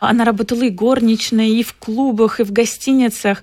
Она 0.00 0.24
работала 0.24 0.62
и 0.62 0.70
горничной, 0.70 1.50
и 1.50 1.62
в 1.62 1.74
клубах, 1.74 2.40
и 2.40 2.44
в 2.44 2.50
гостиницах. 2.50 3.42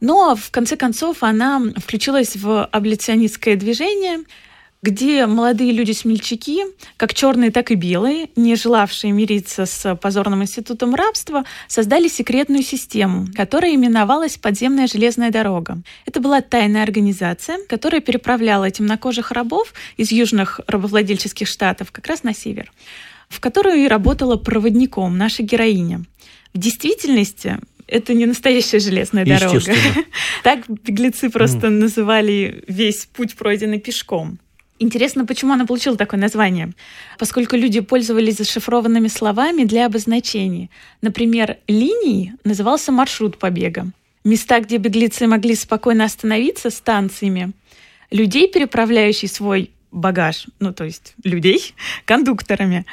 Но 0.00 0.36
в 0.36 0.50
конце 0.50 0.76
концов 0.76 1.22
она 1.22 1.60
включилась 1.76 2.36
в 2.36 2.64
аболиционистское 2.66 3.56
движение, 3.56 4.20
где 4.80 5.26
молодые 5.26 5.72
люди-смельчаки, 5.72 6.62
как 6.96 7.12
черные, 7.12 7.50
так 7.50 7.72
и 7.72 7.74
белые, 7.74 8.30
не 8.36 8.54
желавшие 8.54 9.12
мириться 9.12 9.66
с 9.66 9.96
позорным 9.96 10.42
институтом 10.42 10.94
рабства, 10.94 11.44
создали 11.66 12.06
секретную 12.06 12.62
систему, 12.62 13.26
которая 13.34 13.74
именовалась 13.74 14.36
«Подземная 14.36 14.86
железная 14.86 15.30
дорога». 15.30 15.82
Это 16.06 16.20
была 16.20 16.40
тайная 16.42 16.84
организация, 16.84 17.58
которая 17.68 18.00
переправляла 18.00 18.70
темнокожих 18.70 19.32
рабов 19.32 19.74
из 19.96 20.12
южных 20.12 20.60
рабовладельческих 20.68 21.48
штатов 21.48 21.90
как 21.90 22.06
раз 22.06 22.22
на 22.22 22.32
север, 22.32 22.72
в 23.28 23.40
которую 23.40 23.78
и 23.78 23.88
работала 23.88 24.36
проводником 24.36 25.18
наша 25.18 25.42
героиня. 25.42 26.04
В 26.54 26.58
действительности 26.58 27.58
это 27.88 28.14
не 28.14 28.26
настоящая 28.26 28.78
железная 28.78 29.24
дорога. 29.24 29.60
Так 30.42 30.68
беглецы 30.68 31.30
просто 31.30 31.70
называли 31.70 32.64
весь 32.68 33.06
путь, 33.06 33.34
пройденный 33.34 33.80
пешком. 33.80 34.38
Интересно, 34.78 35.26
почему 35.26 35.54
она 35.54 35.66
получила 35.66 35.96
такое 35.96 36.20
название? 36.20 36.72
Поскольку 37.18 37.56
люди 37.56 37.80
пользовались 37.80 38.36
зашифрованными 38.36 39.08
словами 39.08 39.64
для 39.64 39.86
обозначений. 39.86 40.70
Например, 41.02 41.56
линией 41.66 42.32
назывался 42.44 42.92
маршрут 42.92 43.38
побега. 43.38 43.90
Места, 44.22 44.60
где 44.60 44.76
беглецы 44.76 45.26
могли 45.26 45.56
спокойно 45.56 46.04
остановиться, 46.04 46.70
станциями. 46.70 47.52
Людей, 48.10 48.48
переправляющих 48.48 49.30
свой 49.30 49.70
багаж, 49.90 50.46
ну 50.60 50.72
то 50.72 50.84
есть 50.84 51.14
людей, 51.24 51.74
кондукторами. 52.04 52.86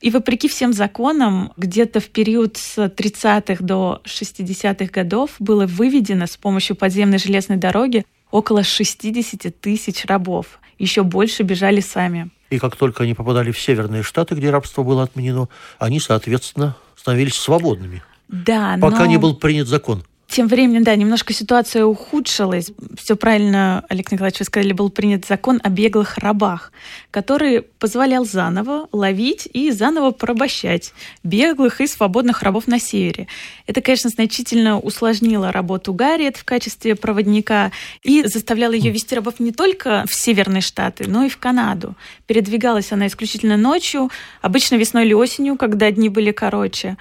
И 0.00 0.10
вопреки 0.10 0.48
всем 0.48 0.72
законам, 0.72 1.52
где-то 1.56 1.98
в 1.98 2.08
период 2.08 2.56
с 2.56 2.78
30-х 2.78 3.64
до 3.64 4.00
60-х 4.04 4.86
годов 4.92 5.30
было 5.40 5.66
выведено 5.66 6.26
с 6.26 6.36
помощью 6.36 6.76
подземной 6.76 7.18
железной 7.18 7.58
дороги 7.58 8.06
около 8.30 8.62
60 8.62 9.60
тысяч 9.60 10.04
рабов. 10.04 10.60
Еще 10.78 11.02
больше 11.02 11.42
бежали 11.42 11.80
сами. 11.80 12.30
И 12.50 12.58
как 12.58 12.76
только 12.76 13.02
они 13.02 13.14
попадали 13.14 13.50
в 13.50 13.58
северные 13.58 14.02
штаты, 14.02 14.36
где 14.36 14.50
рабство 14.50 14.84
было 14.84 15.02
отменено, 15.02 15.48
они, 15.78 15.98
соответственно, 15.98 16.76
становились 16.96 17.34
свободными. 17.34 18.02
Да, 18.28 18.78
Пока 18.80 19.00
но... 19.00 19.06
не 19.06 19.16
был 19.16 19.34
принят 19.34 19.66
закон. 19.66 20.04
Тем 20.28 20.46
временем, 20.46 20.84
да, 20.84 20.94
немножко 20.94 21.32
ситуация 21.32 21.86
ухудшилась. 21.86 22.70
Все 22.98 23.16
правильно, 23.16 23.82
Олег 23.88 24.12
Николаевич, 24.12 24.40
вы 24.40 24.44
сказали, 24.44 24.74
был 24.74 24.90
принят 24.90 25.24
закон 25.24 25.58
о 25.64 25.70
беглых 25.70 26.18
рабах, 26.18 26.70
который 27.10 27.62
позволял 27.62 28.26
заново 28.26 28.88
ловить 28.92 29.48
и 29.50 29.70
заново 29.70 30.10
порабощать 30.10 30.92
беглых 31.24 31.80
и 31.80 31.86
свободных 31.86 32.42
рабов 32.42 32.66
на 32.66 32.78
севере. 32.78 33.26
Это, 33.66 33.80
конечно, 33.80 34.10
значительно 34.10 34.78
усложнило 34.78 35.50
работу 35.50 35.94
Гарриет 35.94 36.36
в 36.36 36.44
качестве 36.44 36.94
проводника 36.94 37.72
и 38.02 38.22
заставляло 38.24 38.72
ее 38.72 38.90
вести 38.90 39.14
рабов 39.14 39.40
не 39.40 39.52
только 39.52 40.04
в 40.06 40.14
северные 40.14 40.60
штаты, 40.60 41.08
но 41.08 41.24
и 41.24 41.30
в 41.30 41.38
Канаду. 41.38 41.94
Передвигалась 42.26 42.92
она 42.92 43.06
исключительно 43.06 43.56
ночью, 43.56 44.10
обычно 44.42 44.74
весной 44.76 45.06
или 45.06 45.14
осенью, 45.14 45.56
когда 45.56 45.90
дни 45.90 46.10
были 46.10 46.32
короче. 46.32 46.98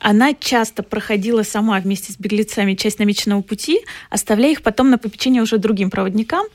Она 0.00 0.34
часто 0.34 0.82
проходила 0.82 1.42
сама 1.42 1.78
вместе 1.80 2.12
с 2.12 2.18
беглецами 2.18 2.74
часть 2.74 2.98
намеченного 2.98 3.42
пути, 3.42 3.80
оставляя 4.10 4.52
их 4.52 4.62
потом 4.62 4.90
на 4.90 4.98
попечение 4.98 5.42
уже 5.42 5.58
другим 5.58 5.90
проводникам. 5.90 6.46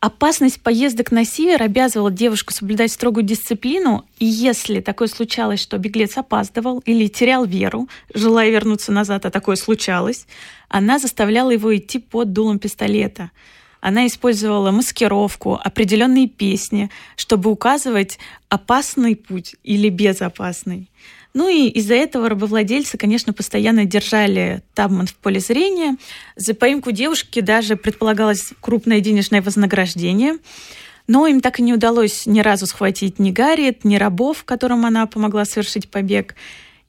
Опасность 0.00 0.60
поездок 0.60 1.12
на 1.12 1.24
север 1.24 1.62
обязывала 1.62 2.10
девушку 2.10 2.52
соблюдать 2.52 2.92
строгую 2.92 3.24
дисциплину, 3.24 4.04
и 4.18 4.26
если 4.26 4.80
такое 4.80 5.08
случалось, 5.08 5.60
что 5.60 5.78
беглец 5.78 6.18
опаздывал 6.18 6.80
или 6.80 7.06
терял 7.06 7.46
веру, 7.46 7.88
желая 8.12 8.50
вернуться 8.50 8.92
назад, 8.92 9.24
а 9.24 9.30
такое 9.30 9.56
случалось, 9.56 10.26
она 10.68 10.98
заставляла 10.98 11.52
его 11.52 11.74
идти 11.74 11.98
под 11.98 12.34
дулом 12.34 12.58
пистолета. 12.58 13.30
Она 13.80 14.06
использовала 14.06 14.70
маскировку, 14.72 15.58
определенные 15.62 16.28
песни, 16.28 16.90
чтобы 17.16 17.50
указывать 17.50 18.18
опасный 18.50 19.16
путь 19.16 19.56
или 19.62 19.88
безопасный. 19.88 20.90
Ну 21.34 21.48
и 21.48 21.68
из-за 21.68 21.94
этого 21.94 22.28
рабовладельцы, 22.28 22.96
конечно, 22.96 23.32
постоянно 23.32 23.84
держали 23.84 24.62
Табман 24.72 25.08
в 25.08 25.14
поле 25.16 25.40
зрения. 25.40 25.96
За 26.36 26.54
поимку 26.54 26.92
девушки 26.92 27.40
даже 27.40 27.76
предполагалось 27.76 28.52
крупное 28.60 29.00
денежное 29.00 29.42
вознаграждение. 29.42 30.38
Но 31.08 31.26
им 31.26 31.40
так 31.40 31.58
и 31.58 31.62
не 31.62 31.74
удалось 31.74 32.24
ни 32.26 32.40
разу 32.40 32.66
схватить 32.66 33.18
ни 33.18 33.32
Гарриет, 33.32 33.84
ни 33.84 33.96
рабов, 33.96 34.44
которым 34.44 34.86
она 34.86 35.06
помогла 35.06 35.44
совершить 35.44 35.90
побег. 35.90 36.36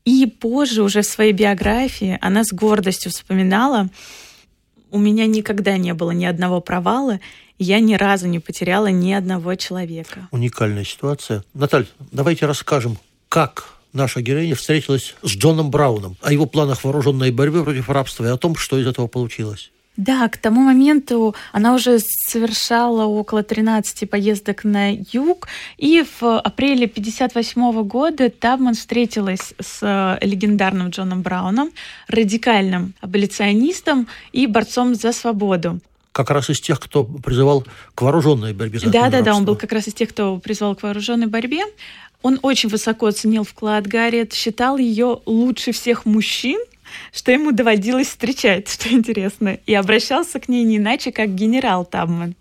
И 0.06 0.28
позже, 0.28 0.84
уже 0.84 1.02
в 1.02 1.06
своей 1.06 1.34
биографии, 1.34 2.20
она 2.22 2.44
с 2.44 2.54
гордостью 2.54 3.12
вспоминала, 3.12 3.90
у 4.92 5.00
меня 5.00 5.26
никогда 5.26 5.76
не 5.78 5.94
было 5.96 6.12
ни 6.12 6.24
одного 6.24 6.62
провала, 6.62 7.20
я 7.58 7.80
ни 7.80 7.96
разу 7.96 8.28
не 8.28 8.40
потеряла 8.40 8.88
ни 8.88 9.12
одного 9.12 9.56
человека. 9.56 10.30
Уникальная 10.32 10.86
ситуация. 10.86 11.44
Наталья, 11.54 11.88
давайте 12.12 12.46
расскажем, 12.46 12.98
как 13.28 13.75
наша 13.96 14.22
героиня 14.22 14.56
встретилась 14.56 15.16
с 15.24 15.30
Джоном 15.30 15.72
Брауном, 15.72 16.18
о 16.22 16.32
его 16.32 16.46
планах 16.46 16.84
вооруженной 16.84 17.32
борьбы 17.32 17.64
против 17.64 17.90
рабства 17.90 18.26
и 18.26 18.30
о 18.30 18.38
том, 18.38 18.56
что 18.56 18.78
из 18.78 18.86
этого 18.86 19.08
получилось. 19.08 19.72
Да, 19.98 20.28
к 20.28 20.38
тому 20.38 20.62
моменту 20.62 21.36
она 21.54 21.74
уже 21.74 22.00
совершала 22.00 23.06
около 23.06 23.44
13 23.44 24.10
поездок 24.10 24.66
на 24.66 24.92
юг, 24.92 25.48
и 25.78 26.04
в 26.20 26.40
апреле 26.40 26.86
1958 26.86 27.84
года 27.84 28.30
Табман 28.30 28.74
встретилась 28.74 29.54
с 29.58 29.80
э, 29.82 30.18
легендарным 30.26 30.90
Джоном 30.90 31.22
Брауном, 31.22 31.72
радикальным 32.10 32.94
аболиционистом 33.00 34.08
и 34.34 34.48
борцом 34.48 34.96
за 34.96 35.14
свободу 35.14 35.80
как 36.12 36.30
раз 36.30 36.50
из 36.50 36.62
тех, 36.62 36.80
кто 36.80 37.04
призывал 37.04 37.66
к 37.94 38.02
вооруженной 38.02 38.54
борьбе. 38.54 38.80
Да, 38.86 39.10
да, 39.10 39.22
да, 39.22 39.36
он 39.36 39.44
был 39.44 39.58
как 39.58 39.74
раз 39.74 39.90
из 39.90 39.94
тех, 39.94 40.08
кто 40.08 40.38
призывал 40.38 40.74
к 40.74 40.84
вооруженной 40.84 41.28
борьбе. 41.28 41.64
Он 42.26 42.40
очень 42.42 42.70
высоко 42.70 43.06
оценил 43.06 43.44
вклад 43.44 43.86
Гарриет, 43.86 44.34
считал 44.34 44.80
ее 44.80 45.22
лучше 45.28 45.74
всех 45.74 46.06
мужчин, 46.06 46.60
что 47.14 47.32
ему 47.32 47.52
доводилось 47.52 48.08
встречать, 48.08 48.68
что 48.68 48.90
интересно, 48.92 49.60
и 49.68 49.76
обращался 49.76 50.40
к 50.40 50.50
ней 50.50 50.64
не 50.64 50.78
иначе, 50.78 51.12
как 51.12 51.36
генерал 51.36 51.86
Табман. 51.86 52.34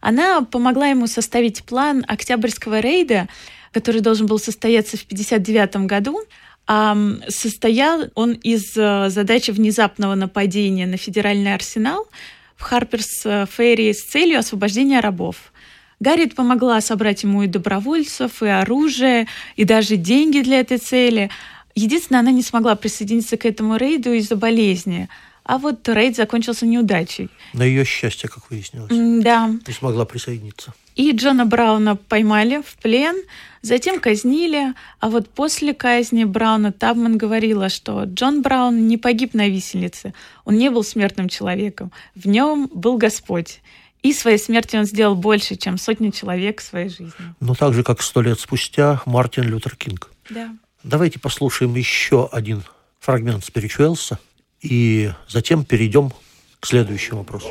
Она 0.00 0.42
помогла 0.42 0.86
ему 0.86 1.08
составить 1.08 1.64
план 1.64 2.04
Октябрьского 2.06 2.78
рейда, 2.78 3.28
который 3.72 4.02
должен 4.02 4.28
был 4.28 4.38
состояться 4.38 4.96
в 4.96 5.02
1959 5.02 5.88
году, 5.88 6.20
а 6.68 6.96
состоял 7.28 8.04
он 8.14 8.34
из 8.34 8.76
э, 8.76 9.08
задачи 9.08 9.50
внезапного 9.50 10.14
нападения 10.14 10.86
на 10.86 10.96
федеральный 10.96 11.54
арсенал 11.54 12.06
в 12.54 12.62
Харперс 12.62 13.22
Ферри 13.50 13.92
с 13.92 14.04
целью 14.04 14.38
освобождения 14.38 15.00
рабов. 15.00 15.52
Гарриет 16.00 16.34
помогла 16.34 16.80
собрать 16.80 17.22
ему 17.22 17.42
и 17.42 17.46
добровольцев, 17.46 18.42
и 18.42 18.46
оружие, 18.46 19.26
и 19.56 19.64
даже 19.64 19.96
деньги 19.96 20.40
для 20.40 20.60
этой 20.60 20.78
цели– 20.78 21.30
Единственное, 21.74 22.20
она 22.20 22.30
не 22.30 22.42
смогла 22.42 22.76
присоединиться 22.76 23.36
к 23.36 23.44
этому 23.44 23.76
рейду 23.76 24.12
из-за 24.12 24.36
болезни. 24.36 25.08
А 25.42 25.58
вот 25.58 25.86
рейд 25.88 26.16
закончился 26.16 26.66
неудачей. 26.66 27.28
На 27.52 27.64
ее 27.64 27.84
счастье, 27.84 28.30
как 28.30 28.48
выяснилось. 28.50 28.90
Да. 29.22 29.50
Не 29.66 29.74
смогла 29.74 30.04
присоединиться. 30.04 30.72
И 30.94 31.10
Джона 31.10 31.44
Брауна 31.44 31.96
поймали 31.96 32.62
в 32.62 32.76
плен, 32.76 33.16
затем 33.60 34.00
казнили. 34.00 34.72
А 35.00 35.10
вот 35.10 35.28
после 35.28 35.74
казни 35.74 36.24
Брауна 36.24 36.72
Табман 36.72 37.18
говорила, 37.18 37.68
что 37.68 38.04
Джон 38.04 38.40
Браун 38.40 38.86
не 38.86 38.96
погиб 38.96 39.34
на 39.34 39.48
виселице. 39.48 40.14
Он 40.44 40.56
не 40.56 40.70
был 40.70 40.84
смертным 40.84 41.28
человеком. 41.28 41.90
В 42.14 42.26
нем 42.26 42.70
был 42.72 42.96
Господь. 42.96 43.60
И 44.04 44.12
своей 44.12 44.36
смертью 44.36 44.80
он 44.80 44.86
сделал 44.86 45.14
больше, 45.14 45.56
чем 45.56 45.78
сотни 45.78 46.10
человек 46.10 46.60
в 46.60 46.64
своей 46.64 46.90
жизни. 46.90 47.12
Но 47.40 47.54
так 47.54 47.72
же, 47.72 47.82
как 47.82 48.02
сто 48.02 48.20
лет 48.20 48.38
спустя 48.38 49.00
Мартин 49.06 49.44
Лютер 49.44 49.76
Кинг. 49.76 50.10
Да. 50.28 50.54
Давайте 50.82 51.18
послушаем 51.18 51.74
еще 51.74 52.28
один 52.30 52.62
фрагмент 53.00 53.46
Спиричуэлса, 53.46 54.18
и 54.60 55.10
затем 55.26 55.64
перейдем 55.64 56.12
к 56.60 56.66
следующему 56.66 57.20
вопросу. 57.20 57.48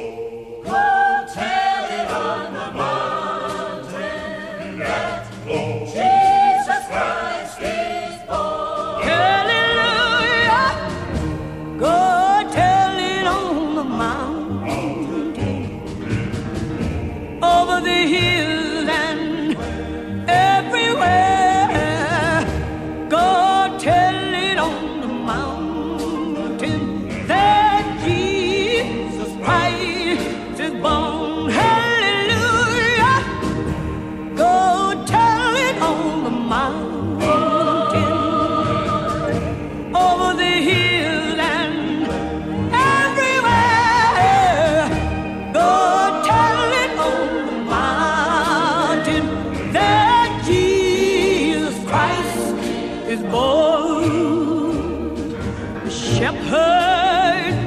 Shepherds 56.24 57.57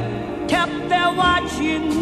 kept 0.50 0.88
their 0.88 1.12
watching 1.12 1.92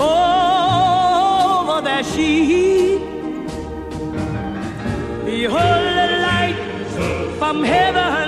over 0.00 1.80
their 1.82 2.04
sheep. 2.04 3.00
Behold 5.24 5.96
the 5.98 6.08
light 6.28 6.58
from 7.40 7.64
heaven. 7.64 8.21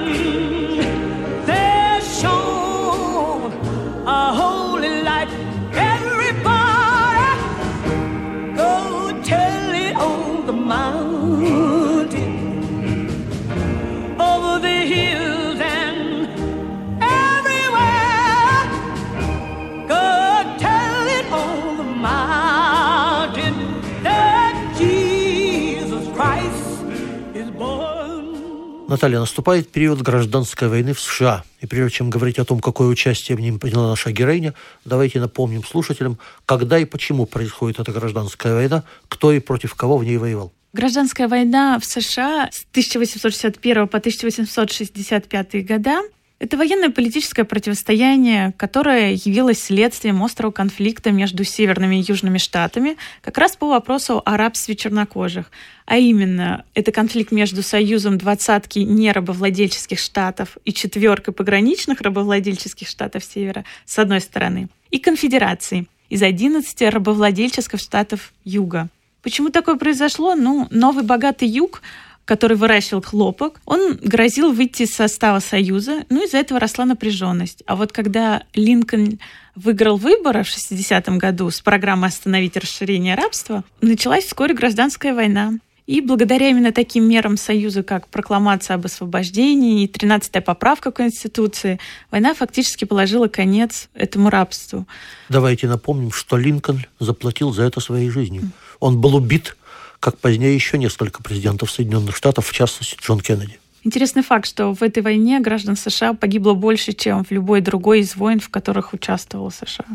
Наталья, 28.94 29.18
наступает 29.18 29.72
период 29.72 30.02
гражданской 30.02 30.68
войны 30.68 30.92
в 30.92 31.00
США. 31.00 31.42
И 31.60 31.66
прежде 31.66 31.96
чем 31.96 32.10
говорить 32.10 32.38
о 32.38 32.44
том, 32.44 32.60
какое 32.60 32.86
участие 32.86 33.36
в 33.36 33.40
нем 33.40 33.58
приняла 33.58 33.88
наша 33.88 34.12
героиня, 34.12 34.54
давайте 34.84 35.18
напомним 35.18 35.64
слушателям, 35.64 36.16
когда 36.46 36.78
и 36.78 36.84
почему 36.84 37.26
происходит 37.26 37.80
эта 37.80 37.90
гражданская 37.90 38.54
война, 38.54 38.84
кто 39.08 39.32
и 39.32 39.40
против 39.40 39.74
кого 39.74 39.96
в 39.96 40.04
ней 40.04 40.16
воевал. 40.16 40.52
Гражданская 40.72 41.26
война 41.26 41.80
в 41.80 41.84
США 41.84 42.48
с 42.52 42.66
1861 42.70 43.88
по 43.88 43.98
1865 43.98 45.66
года 45.66 46.02
это 46.40 46.56
военное 46.56 46.90
политическое 46.90 47.44
противостояние, 47.44 48.52
которое 48.56 49.12
явилось 49.12 49.62
следствием 49.62 50.22
острого 50.22 50.50
конфликта 50.50 51.12
между 51.12 51.44
северными 51.44 51.96
и 51.96 52.04
южными 52.06 52.38
штатами 52.38 52.96
как 53.22 53.38
раз 53.38 53.56
по 53.56 53.68
вопросу 53.68 54.20
о 54.24 54.36
рабстве 54.36 54.74
чернокожих. 54.74 55.50
А 55.86 55.96
именно, 55.96 56.64
это 56.74 56.90
конфликт 56.92 57.30
между 57.30 57.62
союзом 57.62 58.18
двадцатки 58.18 58.80
нерабовладельческих 58.80 59.98
штатов 59.98 60.58
и 60.64 60.72
четверкой 60.72 61.32
пограничных 61.32 62.00
рабовладельческих 62.00 62.88
штатов 62.88 63.24
Севера, 63.24 63.64
с 63.84 63.98
одной 63.98 64.20
стороны, 64.20 64.68
и 64.90 64.98
конфедерацией 64.98 65.88
из 66.10 66.22
11 66.22 66.82
рабовладельческих 66.82 67.78
штатов 67.78 68.32
Юга. 68.44 68.88
Почему 69.22 69.48
такое 69.48 69.76
произошло? 69.76 70.34
Ну, 70.34 70.68
новый 70.70 71.02
богатый 71.02 71.48
Юг 71.48 71.80
который 72.24 72.56
выращивал 72.56 73.02
хлопок, 73.02 73.60
он 73.66 73.96
грозил 73.96 74.52
выйти 74.52 74.82
из 74.82 74.94
состава 74.94 75.40
Союза, 75.40 76.04
ну 76.08 76.24
из-за 76.24 76.38
этого 76.38 76.60
росла 76.60 76.84
напряженность. 76.84 77.62
А 77.66 77.76
вот 77.76 77.92
когда 77.92 78.44
Линкольн 78.54 79.18
выиграл 79.54 79.96
выборы 79.96 80.42
в 80.42 80.48
60-м 80.48 81.18
году 81.18 81.50
с 81.50 81.60
программой 81.60 82.08
«Остановить 82.08 82.56
расширение 82.56 83.14
рабства», 83.14 83.64
началась 83.80 84.24
вскоре 84.24 84.54
гражданская 84.54 85.14
война. 85.14 85.54
И 85.86 86.00
благодаря 86.00 86.48
именно 86.48 86.72
таким 86.72 87.06
мерам 87.06 87.36
Союза, 87.36 87.82
как 87.82 88.08
прокламация 88.08 88.76
об 88.76 88.86
освобождении 88.86 89.84
и 89.84 89.86
13-я 89.86 90.40
поправка 90.40 90.90
Конституции, 90.90 91.78
война 92.10 92.32
фактически 92.32 92.86
положила 92.86 93.28
конец 93.28 93.90
этому 93.92 94.30
рабству. 94.30 94.86
Давайте 95.28 95.68
напомним, 95.68 96.10
что 96.10 96.38
Линкольн 96.38 96.86
заплатил 97.00 97.52
за 97.52 97.64
это 97.64 97.80
своей 97.80 98.08
жизнью. 98.08 98.50
Он 98.80 98.98
был 98.98 99.14
убит 99.14 99.56
как 100.04 100.18
позднее 100.18 100.54
еще 100.54 100.76
несколько 100.76 101.22
президентов 101.22 101.70
Соединенных 101.70 102.14
Штатов, 102.14 102.46
в 102.46 102.52
частности 102.52 102.94
Джон 103.00 103.20
Кеннеди. 103.20 103.58
Интересный 103.84 104.22
факт, 104.22 104.46
что 104.46 104.74
в 104.74 104.82
этой 104.82 105.02
войне 105.02 105.40
граждан 105.40 105.76
США 105.76 106.12
погибло 106.12 106.52
больше, 106.52 106.92
чем 106.92 107.24
в 107.24 107.30
любой 107.30 107.62
другой 107.62 108.00
из 108.00 108.14
войн, 108.14 108.38
в 108.38 108.50
которых 108.50 108.92
участвовала 108.92 109.48
США. 109.48 109.86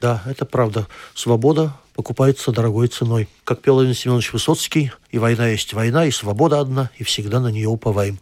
Да, 0.00 0.20
это 0.26 0.46
правда. 0.46 0.88
Свобода 1.14 1.76
покупается 1.94 2.50
дорогой 2.50 2.88
ценой. 2.88 3.28
Как 3.44 3.62
пел 3.62 3.74
Владимир 3.74 3.96
Семенович 3.96 4.32
Высоцкий, 4.32 4.90
и 5.12 5.18
война 5.18 5.46
есть 5.46 5.72
война, 5.74 6.06
и 6.06 6.10
свобода 6.10 6.58
одна, 6.58 6.90
и 6.98 7.04
всегда 7.04 7.38
на 7.38 7.52
нее 7.52 7.68
уповаем. 7.68 8.18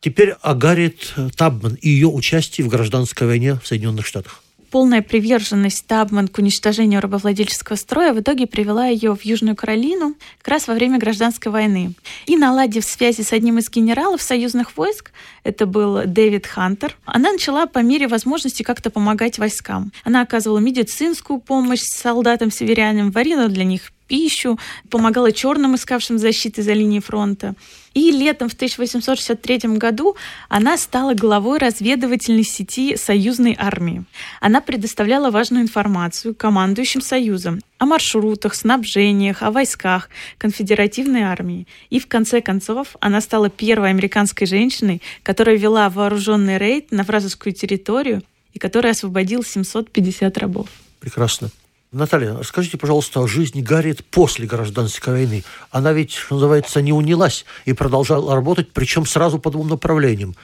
Теперь 0.00 0.30
о 0.40 0.54
Гарриет 0.54 1.14
Табман 1.36 1.74
и 1.74 1.90
ее 1.90 2.08
участии 2.08 2.62
в 2.62 2.68
гражданской 2.68 3.26
войне 3.26 3.56
в 3.62 3.66
Соединенных 3.66 4.06
Штатах 4.06 4.43
полная 4.74 5.02
приверженность 5.02 5.86
Табман 5.86 6.26
к 6.26 6.36
уничтожению 6.38 7.00
рабовладельческого 7.00 7.76
строя 7.76 8.12
в 8.12 8.18
итоге 8.18 8.48
привела 8.48 8.88
ее 8.88 9.14
в 9.14 9.24
Южную 9.24 9.54
Каролину 9.54 10.16
как 10.38 10.48
раз 10.48 10.66
во 10.66 10.74
время 10.74 10.98
гражданской 10.98 11.52
войны. 11.52 11.92
И 12.26 12.36
наладив 12.36 12.84
связи 12.84 13.20
с 13.20 13.32
одним 13.32 13.58
из 13.58 13.70
генералов 13.70 14.20
союзных 14.20 14.76
войск, 14.76 15.12
это 15.44 15.66
был 15.66 16.00
Дэвид 16.06 16.48
Хантер, 16.48 16.96
она 17.04 17.30
начала 17.30 17.66
по 17.66 17.78
мере 17.84 18.08
возможности 18.08 18.64
как-то 18.64 18.90
помогать 18.90 19.38
войскам. 19.38 19.92
Она 20.02 20.22
оказывала 20.22 20.58
медицинскую 20.58 21.38
помощь 21.38 21.82
солдатам-северянам, 21.82 23.12
варила 23.12 23.46
для 23.46 23.62
них 23.62 23.92
пищу, 24.06 24.58
помогала 24.90 25.32
черным, 25.32 25.74
искавшим 25.74 26.18
защиты 26.18 26.62
за 26.62 26.72
линией 26.72 27.00
фронта. 27.00 27.54
И 27.94 28.10
летом 28.10 28.48
в 28.48 28.54
1863 28.54 29.76
году 29.78 30.16
она 30.48 30.76
стала 30.76 31.14
главой 31.14 31.58
разведывательной 31.58 32.42
сети 32.42 32.96
союзной 32.96 33.56
армии. 33.58 34.04
Она 34.40 34.60
предоставляла 34.60 35.30
важную 35.30 35.62
информацию 35.62 36.34
командующим 36.34 37.00
союзом 37.00 37.60
о 37.78 37.86
маршрутах, 37.86 38.54
снабжениях, 38.54 39.42
о 39.42 39.50
войсках 39.50 40.10
конфедеративной 40.38 41.22
армии. 41.22 41.66
И 41.90 42.00
в 42.00 42.08
конце 42.08 42.40
концов 42.40 42.96
она 43.00 43.20
стала 43.20 43.48
первой 43.48 43.90
американской 43.90 44.46
женщиной, 44.46 45.00
которая 45.22 45.56
вела 45.56 45.88
вооруженный 45.88 46.58
рейд 46.58 46.90
на 46.90 47.04
вражескую 47.04 47.52
территорию 47.52 48.22
и 48.52 48.58
которая 48.58 48.92
освободил 48.92 49.44
750 49.44 50.36
рабов. 50.38 50.68
Прекрасно. 50.98 51.50
Наталья, 51.94 52.42
скажите, 52.42 52.76
пожалуйста, 52.76 53.20
о 53.20 53.28
жизни 53.28 53.62
Гарриет 53.62 54.04
после 54.04 54.46
гражданской 54.46 55.12
войны. 55.12 55.44
Она 55.70 55.92
ведь, 55.92 56.12
что 56.12 56.34
называется, 56.34 56.82
не 56.82 56.92
унялась 56.92 57.44
и 57.66 57.72
продолжала 57.72 58.34
работать, 58.34 58.72
причем 58.72 59.06
сразу 59.06 59.38
по 59.38 59.50
двум 59.50 59.68
направлениям. 59.68 60.34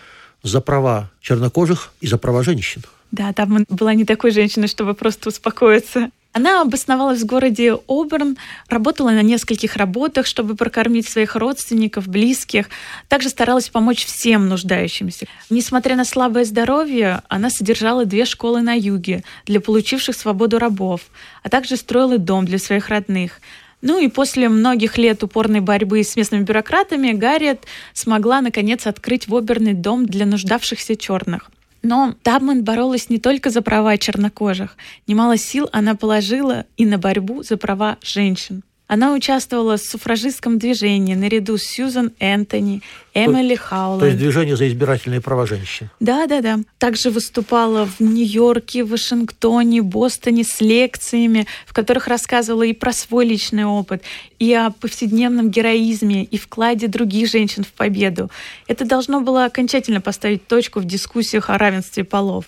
За 0.43 0.61
права 0.61 1.11
чернокожих 1.21 1.93
и 2.01 2.07
за 2.07 2.17
права 2.19 2.45
женщин. 2.45 2.83
Да, 3.11 3.33
там 3.33 3.67
была 3.69 3.95
не 3.95 4.05
такой 4.05 4.31
женщиной, 4.31 4.69
чтобы 4.69 4.95
просто 4.95 5.29
успокоиться. 5.29 6.11
Она 6.33 6.63
обосновалась 6.63 7.23
в 7.23 7.27
городе 7.27 7.77
Оберн, 7.89 8.37
работала 8.69 9.11
на 9.11 9.23
нескольких 9.23 9.77
работах, 9.77 10.27
чтобы 10.27 10.55
прокормить 10.55 11.09
своих 11.09 11.35
родственников, 11.35 12.07
близких. 12.07 12.69
Также 13.09 13.31
старалась 13.31 13.69
помочь 13.69 14.05
всем 14.05 14.49
нуждающимся. 14.49 15.27
Несмотря 15.51 15.97
на 15.97 16.05
слабое 16.05 16.45
здоровье, 16.45 17.23
она 17.29 17.51
содержала 17.51 18.05
две 18.05 18.25
школы 18.25 18.63
на 18.63 18.75
юге 18.75 19.25
для 19.45 19.61
получивших 19.61 20.15
свободу 20.15 20.61
рабов, 20.61 21.01
а 21.43 21.49
также 21.49 21.77
строила 21.77 22.17
дом 22.17 22.45
для 22.45 22.59
своих 22.59 22.91
родных. 22.91 23.41
Ну 23.83 23.99
и 23.99 24.07
после 24.09 24.49
многих 24.49 24.99
лет 24.99 25.25
упорной 25.25 25.61
борьбы 25.61 26.05
с 26.05 26.15
местными 26.15 26.45
бюрократами 26.45 27.13
Гарриет 27.13 27.65
смогла, 27.93 28.41
наконец, 28.41 28.87
открыть 28.87 29.27
в 29.27 29.35
Оберне 29.35 29.75
дом 29.75 30.07
для 30.07 30.27
нуждавшихся 30.27 30.95
черных. 30.95 31.51
Но 31.83 32.15
Табман 32.23 32.63
боролась 32.63 33.09
не 33.09 33.19
только 33.19 33.51
за 33.51 33.63
права 33.63 33.97
чернокожих. 33.97 34.77
Немало 35.07 35.37
сил 35.37 35.69
она 35.73 35.95
положила 35.95 36.67
и 36.77 36.85
на 36.85 36.99
борьбу 36.99 37.43
за 37.43 37.57
права 37.57 37.97
женщин. 38.03 38.63
Она 38.91 39.13
участвовала 39.13 39.77
в 39.77 39.83
суфражистском 39.83 40.59
движении 40.59 41.15
наряду 41.15 41.59
с 41.59 41.63
Сьюзан 41.63 42.11
Энтони, 42.19 42.83
Эмили 43.15 43.55
Хауланд. 43.55 44.01
То 44.01 44.07
есть 44.07 44.19
движение 44.19 44.57
за 44.57 44.67
избирательные 44.67 45.21
права 45.21 45.47
женщин. 45.47 45.91
Да, 46.01 46.27
да, 46.27 46.41
да. 46.41 46.59
Также 46.79 47.11
выступала 47.11 47.87
в 47.87 48.01
Нью-Йорке, 48.01 48.83
Вашингтоне, 48.83 49.83
Бостоне 49.83 50.43
с 50.43 50.61
лекциями, 50.61 51.47
в 51.67 51.73
которых 51.73 52.09
рассказывала 52.09 52.65
и 52.65 52.73
про 52.73 52.93
свой 52.93 53.27
личный 53.27 53.65
опыт, 53.65 54.03
и 54.41 54.53
о 54.55 54.71
повседневном 54.71 55.51
героизме 55.51 56.25
и 56.25 56.37
вкладе 56.37 56.89
других 56.89 57.31
женщин 57.31 57.63
в 57.63 57.71
победу. 57.73 58.29
Это 58.67 58.85
должно 58.85 59.21
было 59.21 59.45
окончательно 59.45 60.01
поставить 60.01 60.49
точку 60.49 60.81
в 60.81 60.85
дискуссиях 60.85 61.49
о 61.49 61.59
равенстве 61.59 62.03
полов. 62.03 62.47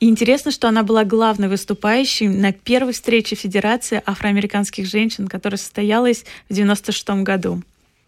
И 0.00 0.08
интересно, 0.08 0.50
что 0.50 0.68
она 0.68 0.84
была 0.84 1.04
главной 1.04 1.48
выступающей 1.48 2.28
на 2.28 2.52
первой 2.52 2.92
встрече 2.92 3.34
Федерации 3.34 4.00
афроамериканских 4.06 4.86
женщин, 4.86 5.26
которая 5.26 5.58
состоялась 5.58 6.24
в 6.48 6.52
1996 6.52 7.24
году. 7.24 7.62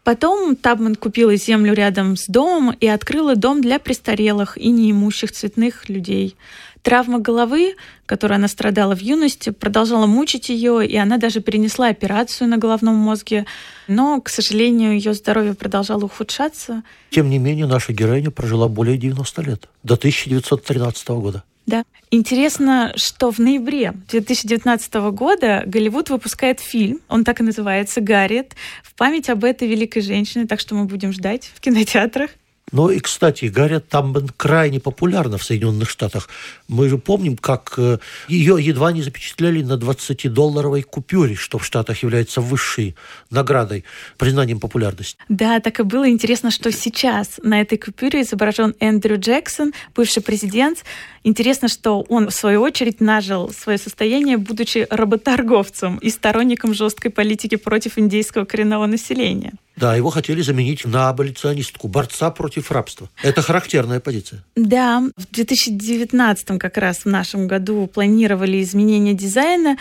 Потом 0.05 0.57
Табман 0.57 0.95
купила 0.95 1.37
землю 1.37 1.75
рядом 1.75 2.17
с 2.17 2.27
домом 2.27 2.75
и 2.81 2.87
открыла 2.87 3.37
дом 3.37 3.61
для 3.61 3.79
престарелых 3.79 4.57
и 4.57 4.71
неимущих 4.71 5.33
цветных 5.33 5.89
людей. 5.89 6.37
Травма 6.83 7.19
головы, 7.19 7.75
которой 8.07 8.35
она 8.35 8.49
страдала 8.49 8.97
в 8.97 9.01
юности, 9.01 9.51
продолжала 9.51 10.07
мучить 10.07 10.49
ее, 10.49 10.87
и 10.87 10.97
она 10.97 11.19
даже 11.19 11.41
перенесла 11.41 11.89
операцию 11.89 12.49
на 12.49 12.57
головном 12.57 12.95
мозге. 12.95 13.45
Но, 13.87 14.19
к 14.23 14.31
сожалению, 14.31 14.93
ее 14.93 15.13
здоровье 15.13 15.53
продолжало 15.53 16.05
ухудшаться. 16.05 16.83
Тем 17.11 17.29
не 17.29 17.39
менее, 17.39 17.67
наша 17.67 17.93
героиня 17.93 18.31
прожила 18.31 18.69
более 18.69 18.97
90 18.97 19.43
лет, 19.43 19.69
до 19.83 19.95
1913 19.95 21.09
года. 21.09 21.45
Да. 21.67 21.85
Интересно, 22.11 22.93
что 22.97 23.31
в 23.31 23.39
ноябре 23.39 23.95
2019 24.09 24.95
года 25.13 25.63
Голливуд 25.67 26.11
выпускает 26.11 26.59
фильм, 26.61 27.01
он 27.09 27.25
так 27.25 27.41
и 27.41 27.45
называется 27.45 28.01
«Гарриет», 28.01 28.55
в 28.83 28.95
память 28.95 29.29
об 29.29 29.45
этой 29.45 29.69
великой 29.69 30.01
женщине, 30.03 30.47
так 30.47 30.59
что 30.59 30.75
мы 30.75 30.87
будем 30.87 31.13
ждать 31.13 31.51
в 31.55 31.61
кинотеатрах. 31.61 32.31
Ну 32.73 32.91
и, 32.91 33.01
кстати, 33.01 33.47
Гарри 33.47 33.79
Тамбен 33.79 34.29
крайне 34.37 34.81
популярна 34.81 35.39
в 35.39 35.45
Соединенных 35.45 35.91
Штатах. 35.91 36.29
Мы 36.69 36.89
же 36.89 36.99
помним, 36.99 37.37
как 37.37 37.75
э, 37.77 37.99
ее 38.29 38.57
едва 38.61 38.93
не 38.93 39.03
запечатлели 39.03 39.63
на 39.63 39.73
20-долларовой 39.73 40.83
купюре, 40.83 41.35
что 41.35 41.59
в 41.59 41.65
Штатах 41.65 42.03
является 42.03 42.41
высшей 42.41 42.95
наградой, 43.31 43.85
признанием 44.19 44.61
популярности. 44.61 45.17
Да, 45.29 45.61
так 45.61 45.81
и 45.81 45.83
было. 45.83 46.09
Интересно, 46.09 46.51
что 46.51 46.71
сейчас 46.71 47.41
на 47.43 47.61
этой 47.61 47.79
купюре 47.79 48.23
изображен 48.23 48.75
Эндрю 48.81 49.19
Джексон, 49.19 49.73
бывший 49.95 50.23
президент. 50.23 50.85
Интересно, 51.25 51.69
что 51.69 52.03
он, 52.09 52.29
в 52.29 52.35
свою 52.35 52.63
очередь, 52.63 53.01
нажил 53.01 53.51
свое 53.53 53.79
состояние, 53.79 54.37
будучи 54.37 54.87
работорговцем 54.91 55.99
и 55.99 56.11
сторонником 56.11 56.73
жесткой 56.75 57.11
политики 57.11 57.57
против 57.57 57.99
индейского 57.99 58.45
коренного 58.45 58.87
населения. 58.87 59.53
Да, 59.81 59.97
его 59.97 60.11
хотели 60.11 60.43
заменить 60.43 60.85
на 60.85 61.09
аболиционистку, 61.09 61.89
борца 61.89 62.31
против 62.31 62.71
рабства. 62.71 63.09
Это 63.23 63.41
характерная 63.41 63.99
позиция. 63.99 64.45
Да, 64.55 65.03
в 65.17 65.33
2019 65.33 66.59
как 66.59 66.77
раз 66.77 66.99
в 66.99 67.07
нашем 67.07 67.49
году 67.49 67.87
планировали 67.87 68.63
изменение 68.63 69.15
дизайна, 69.15 69.79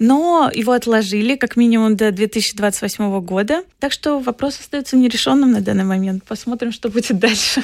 но 0.00 0.50
его 0.52 0.72
отложили 0.72 1.36
как 1.36 1.56
минимум 1.56 1.96
до 1.96 2.10
2028 2.10 3.20
года. 3.20 3.62
Так 3.78 3.92
что 3.92 4.18
вопрос 4.18 4.58
остается 4.58 4.96
нерешенным 4.96 5.52
на 5.52 5.60
данный 5.60 5.84
момент. 5.84 6.24
Посмотрим, 6.24 6.72
что 6.72 6.88
будет 6.88 7.16
дальше. 7.18 7.62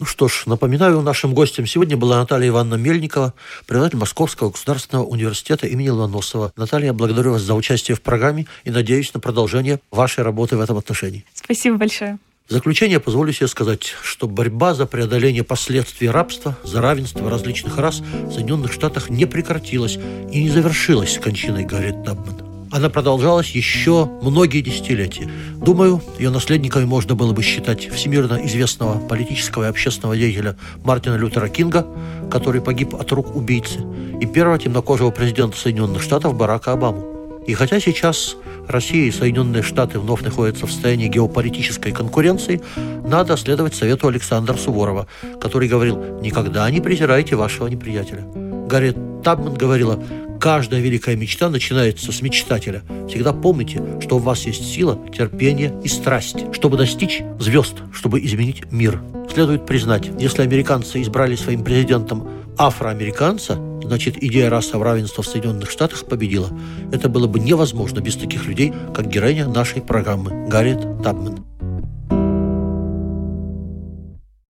Ну 0.00 0.06
что 0.06 0.28
ж, 0.28 0.44
напоминаю, 0.46 1.02
нашим 1.02 1.34
гостем 1.34 1.66
сегодня 1.66 1.94
была 1.94 2.16
Наталья 2.20 2.48
Ивановна 2.48 2.82
Мельникова, 2.82 3.34
преподаватель 3.66 3.98
Московского 3.98 4.48
государственного 4.48 5.04
университета 5.04 5.66
имени 5.66 5.90
Ломоносова. 5.90 6.54
Наталья, 6.56 6.94
благодарю 6.94 7.32
вас 7.32 7.42
за 7.42 7.54
участие 7.54 7.98
в 7.98 8.00
программе 8.00 8.46
и 8.64 8.70
надеюсь 8.70 9.12
на 9.12 9.20
продолжение 9.20 9.78
вашей 9.90 10.24
работы 10.24 10.56
в 10.56 10.60
этом 10.62 10.78
отношении. 10.78 11.26
Спасибо 11.34 11.76
большое. 11.76 12.16
В 12.48 12.52
заключение 12.52 12.98
позволю 12.98 13.34
себе 13.34 13.46
сказать, 13.46 13.94
что 14.02 14.26
борьба 14.26 14.72
за 14.72 14.86
преодоление 14.86 15.44
последствий 15.44 16.08
рабства, 16.08 16.56
за 16.64 16.80
равенство 16.80 17.28
различных 17.28 17.76
рас 17.76 18.00
в 18.00 18.32
Соединенных 18.32 18.72
Штатах 18.72 19.10
не 19.10 19.26
прекратилась 19.26 19.98
и 20.32 20.42
не 20.42 20.48
завершилась 20.48 21.18
кончиной 21.18 21.64
Гарри 21.66 21.90
Табмана. 21.90 22.49
Она 22.72 22.88
продолжалась 22.88 23.50
еще 23.50 24.08
многие 24.22 24.60
десятилетия. 24.60 25.28
Думаю, 25.56 26.00
ее 26.18 26.30
наследниками 26.30 26.84
можно 26.84 27.16
было 27.16 27.32
бы 27.32 27.42
считать 27.42 27.88
всемирно 27.88 28.40
известного 28.44 28.98
политического 29.08 29.64
и 29.64 29.68
общественного 29.68 30.16
деятеля 30.16 30.56
Мартина 30.84 31.16
Лютера 31.16 31.48
Кинга, 31.48 31.84
который 32.30 32.60
погиб 32.60 32.94
от 32.94 33.10
рук 33.10 33.34
убийцы, 33.34 33.80
и 34.20 34.26
первого 34.26 34.58
темнокожего 34.58 35.10
президента 35.10 35.56
Соединенных 35.56 36.00
Штатов 36.00 36.36
Барака 36.36 36.72
Обаму. 36.72 37.42
И 37.46 37.54
хотя 37.54 37.80
сейчас 37.80 38.36
Россия 38.68 39.08
и 39.08 39.10
Соединенные 39.10 39.64
Штаты 39.64 39.98
вновь 39.98 40.22
находятся 40.22 40.66
в 40.66 40.70
состоянии 40.70 41.08
геополитической 41.08 41.90
конкуренции, 41.90 42.60
надо 43.04 43.36
следовать 43.36 43.74
совету 43.74 44.06
Александра 44.06 44.54
Суворова, 44.54 45.08
который 45.40 45.68
говорил 45.68 46.20
«Никогда 46.20 46.70
не 46.70 46.80
презирайте 46.80 47.34
вашего 47.34 47.66
неприятеля». 47.66 48.24
Гарри 48.68 48.94
Табман 49.24 49.54
говорила 49.54 50.00
Каждая 50.40 50.80
великая 50.80 51.16
мечта 51.16 51.50
начинается 51.50 52.12
с 52.12 52.22
мечтателя. 52.22 52.82
Всегда 53.10 53.34
помните, 53.34 53.82
что 54.00 54.16
у 54.16 54.20
вас 54.20 54.46
есть 54.46 54.64
сила, 54.64 54.98
терпение 55.14 55.78
и 55.84 55.88
страсть, 55.88 56.38
чтобы 56.52 56.78
достичь 56.78 57.22
звезд, 57.38 57.74
чтобы 57.92 58.20
изменить 58.20 58.62
мир. 58.72 59.02
Следует 59.30 59.66
признать, 59.66 60.10
если 60.18 60.40
американцы 60.40 61.02
избрали 61.02 61.36
своим 61.36 61.62
президентом 61.62 62.26
афроамериканца, 62.56 63.60
значит, 63.84 64.16
идея 64.22 64.48
расового 64.48 64.86
равенства 64.86 65.22
в 65.22 65.26
Соединенных 65.26 65.70
Штатах 65.70 66.06
победила. 66.06 66.48
Это 66.90 67.10
было 67.10 67.26
бы 67.26 67.38
невозможно 67.38 68.00
без 68.00 68.16
таких 68.16 68.46
людей, 68.46 68.72
как 68.94 69.08
героиня 69.08 69.46
нашей 69.46 69.82
программы 69.82 70.48
Гарриет 70.48 71.02
Табман. 71.02 71.49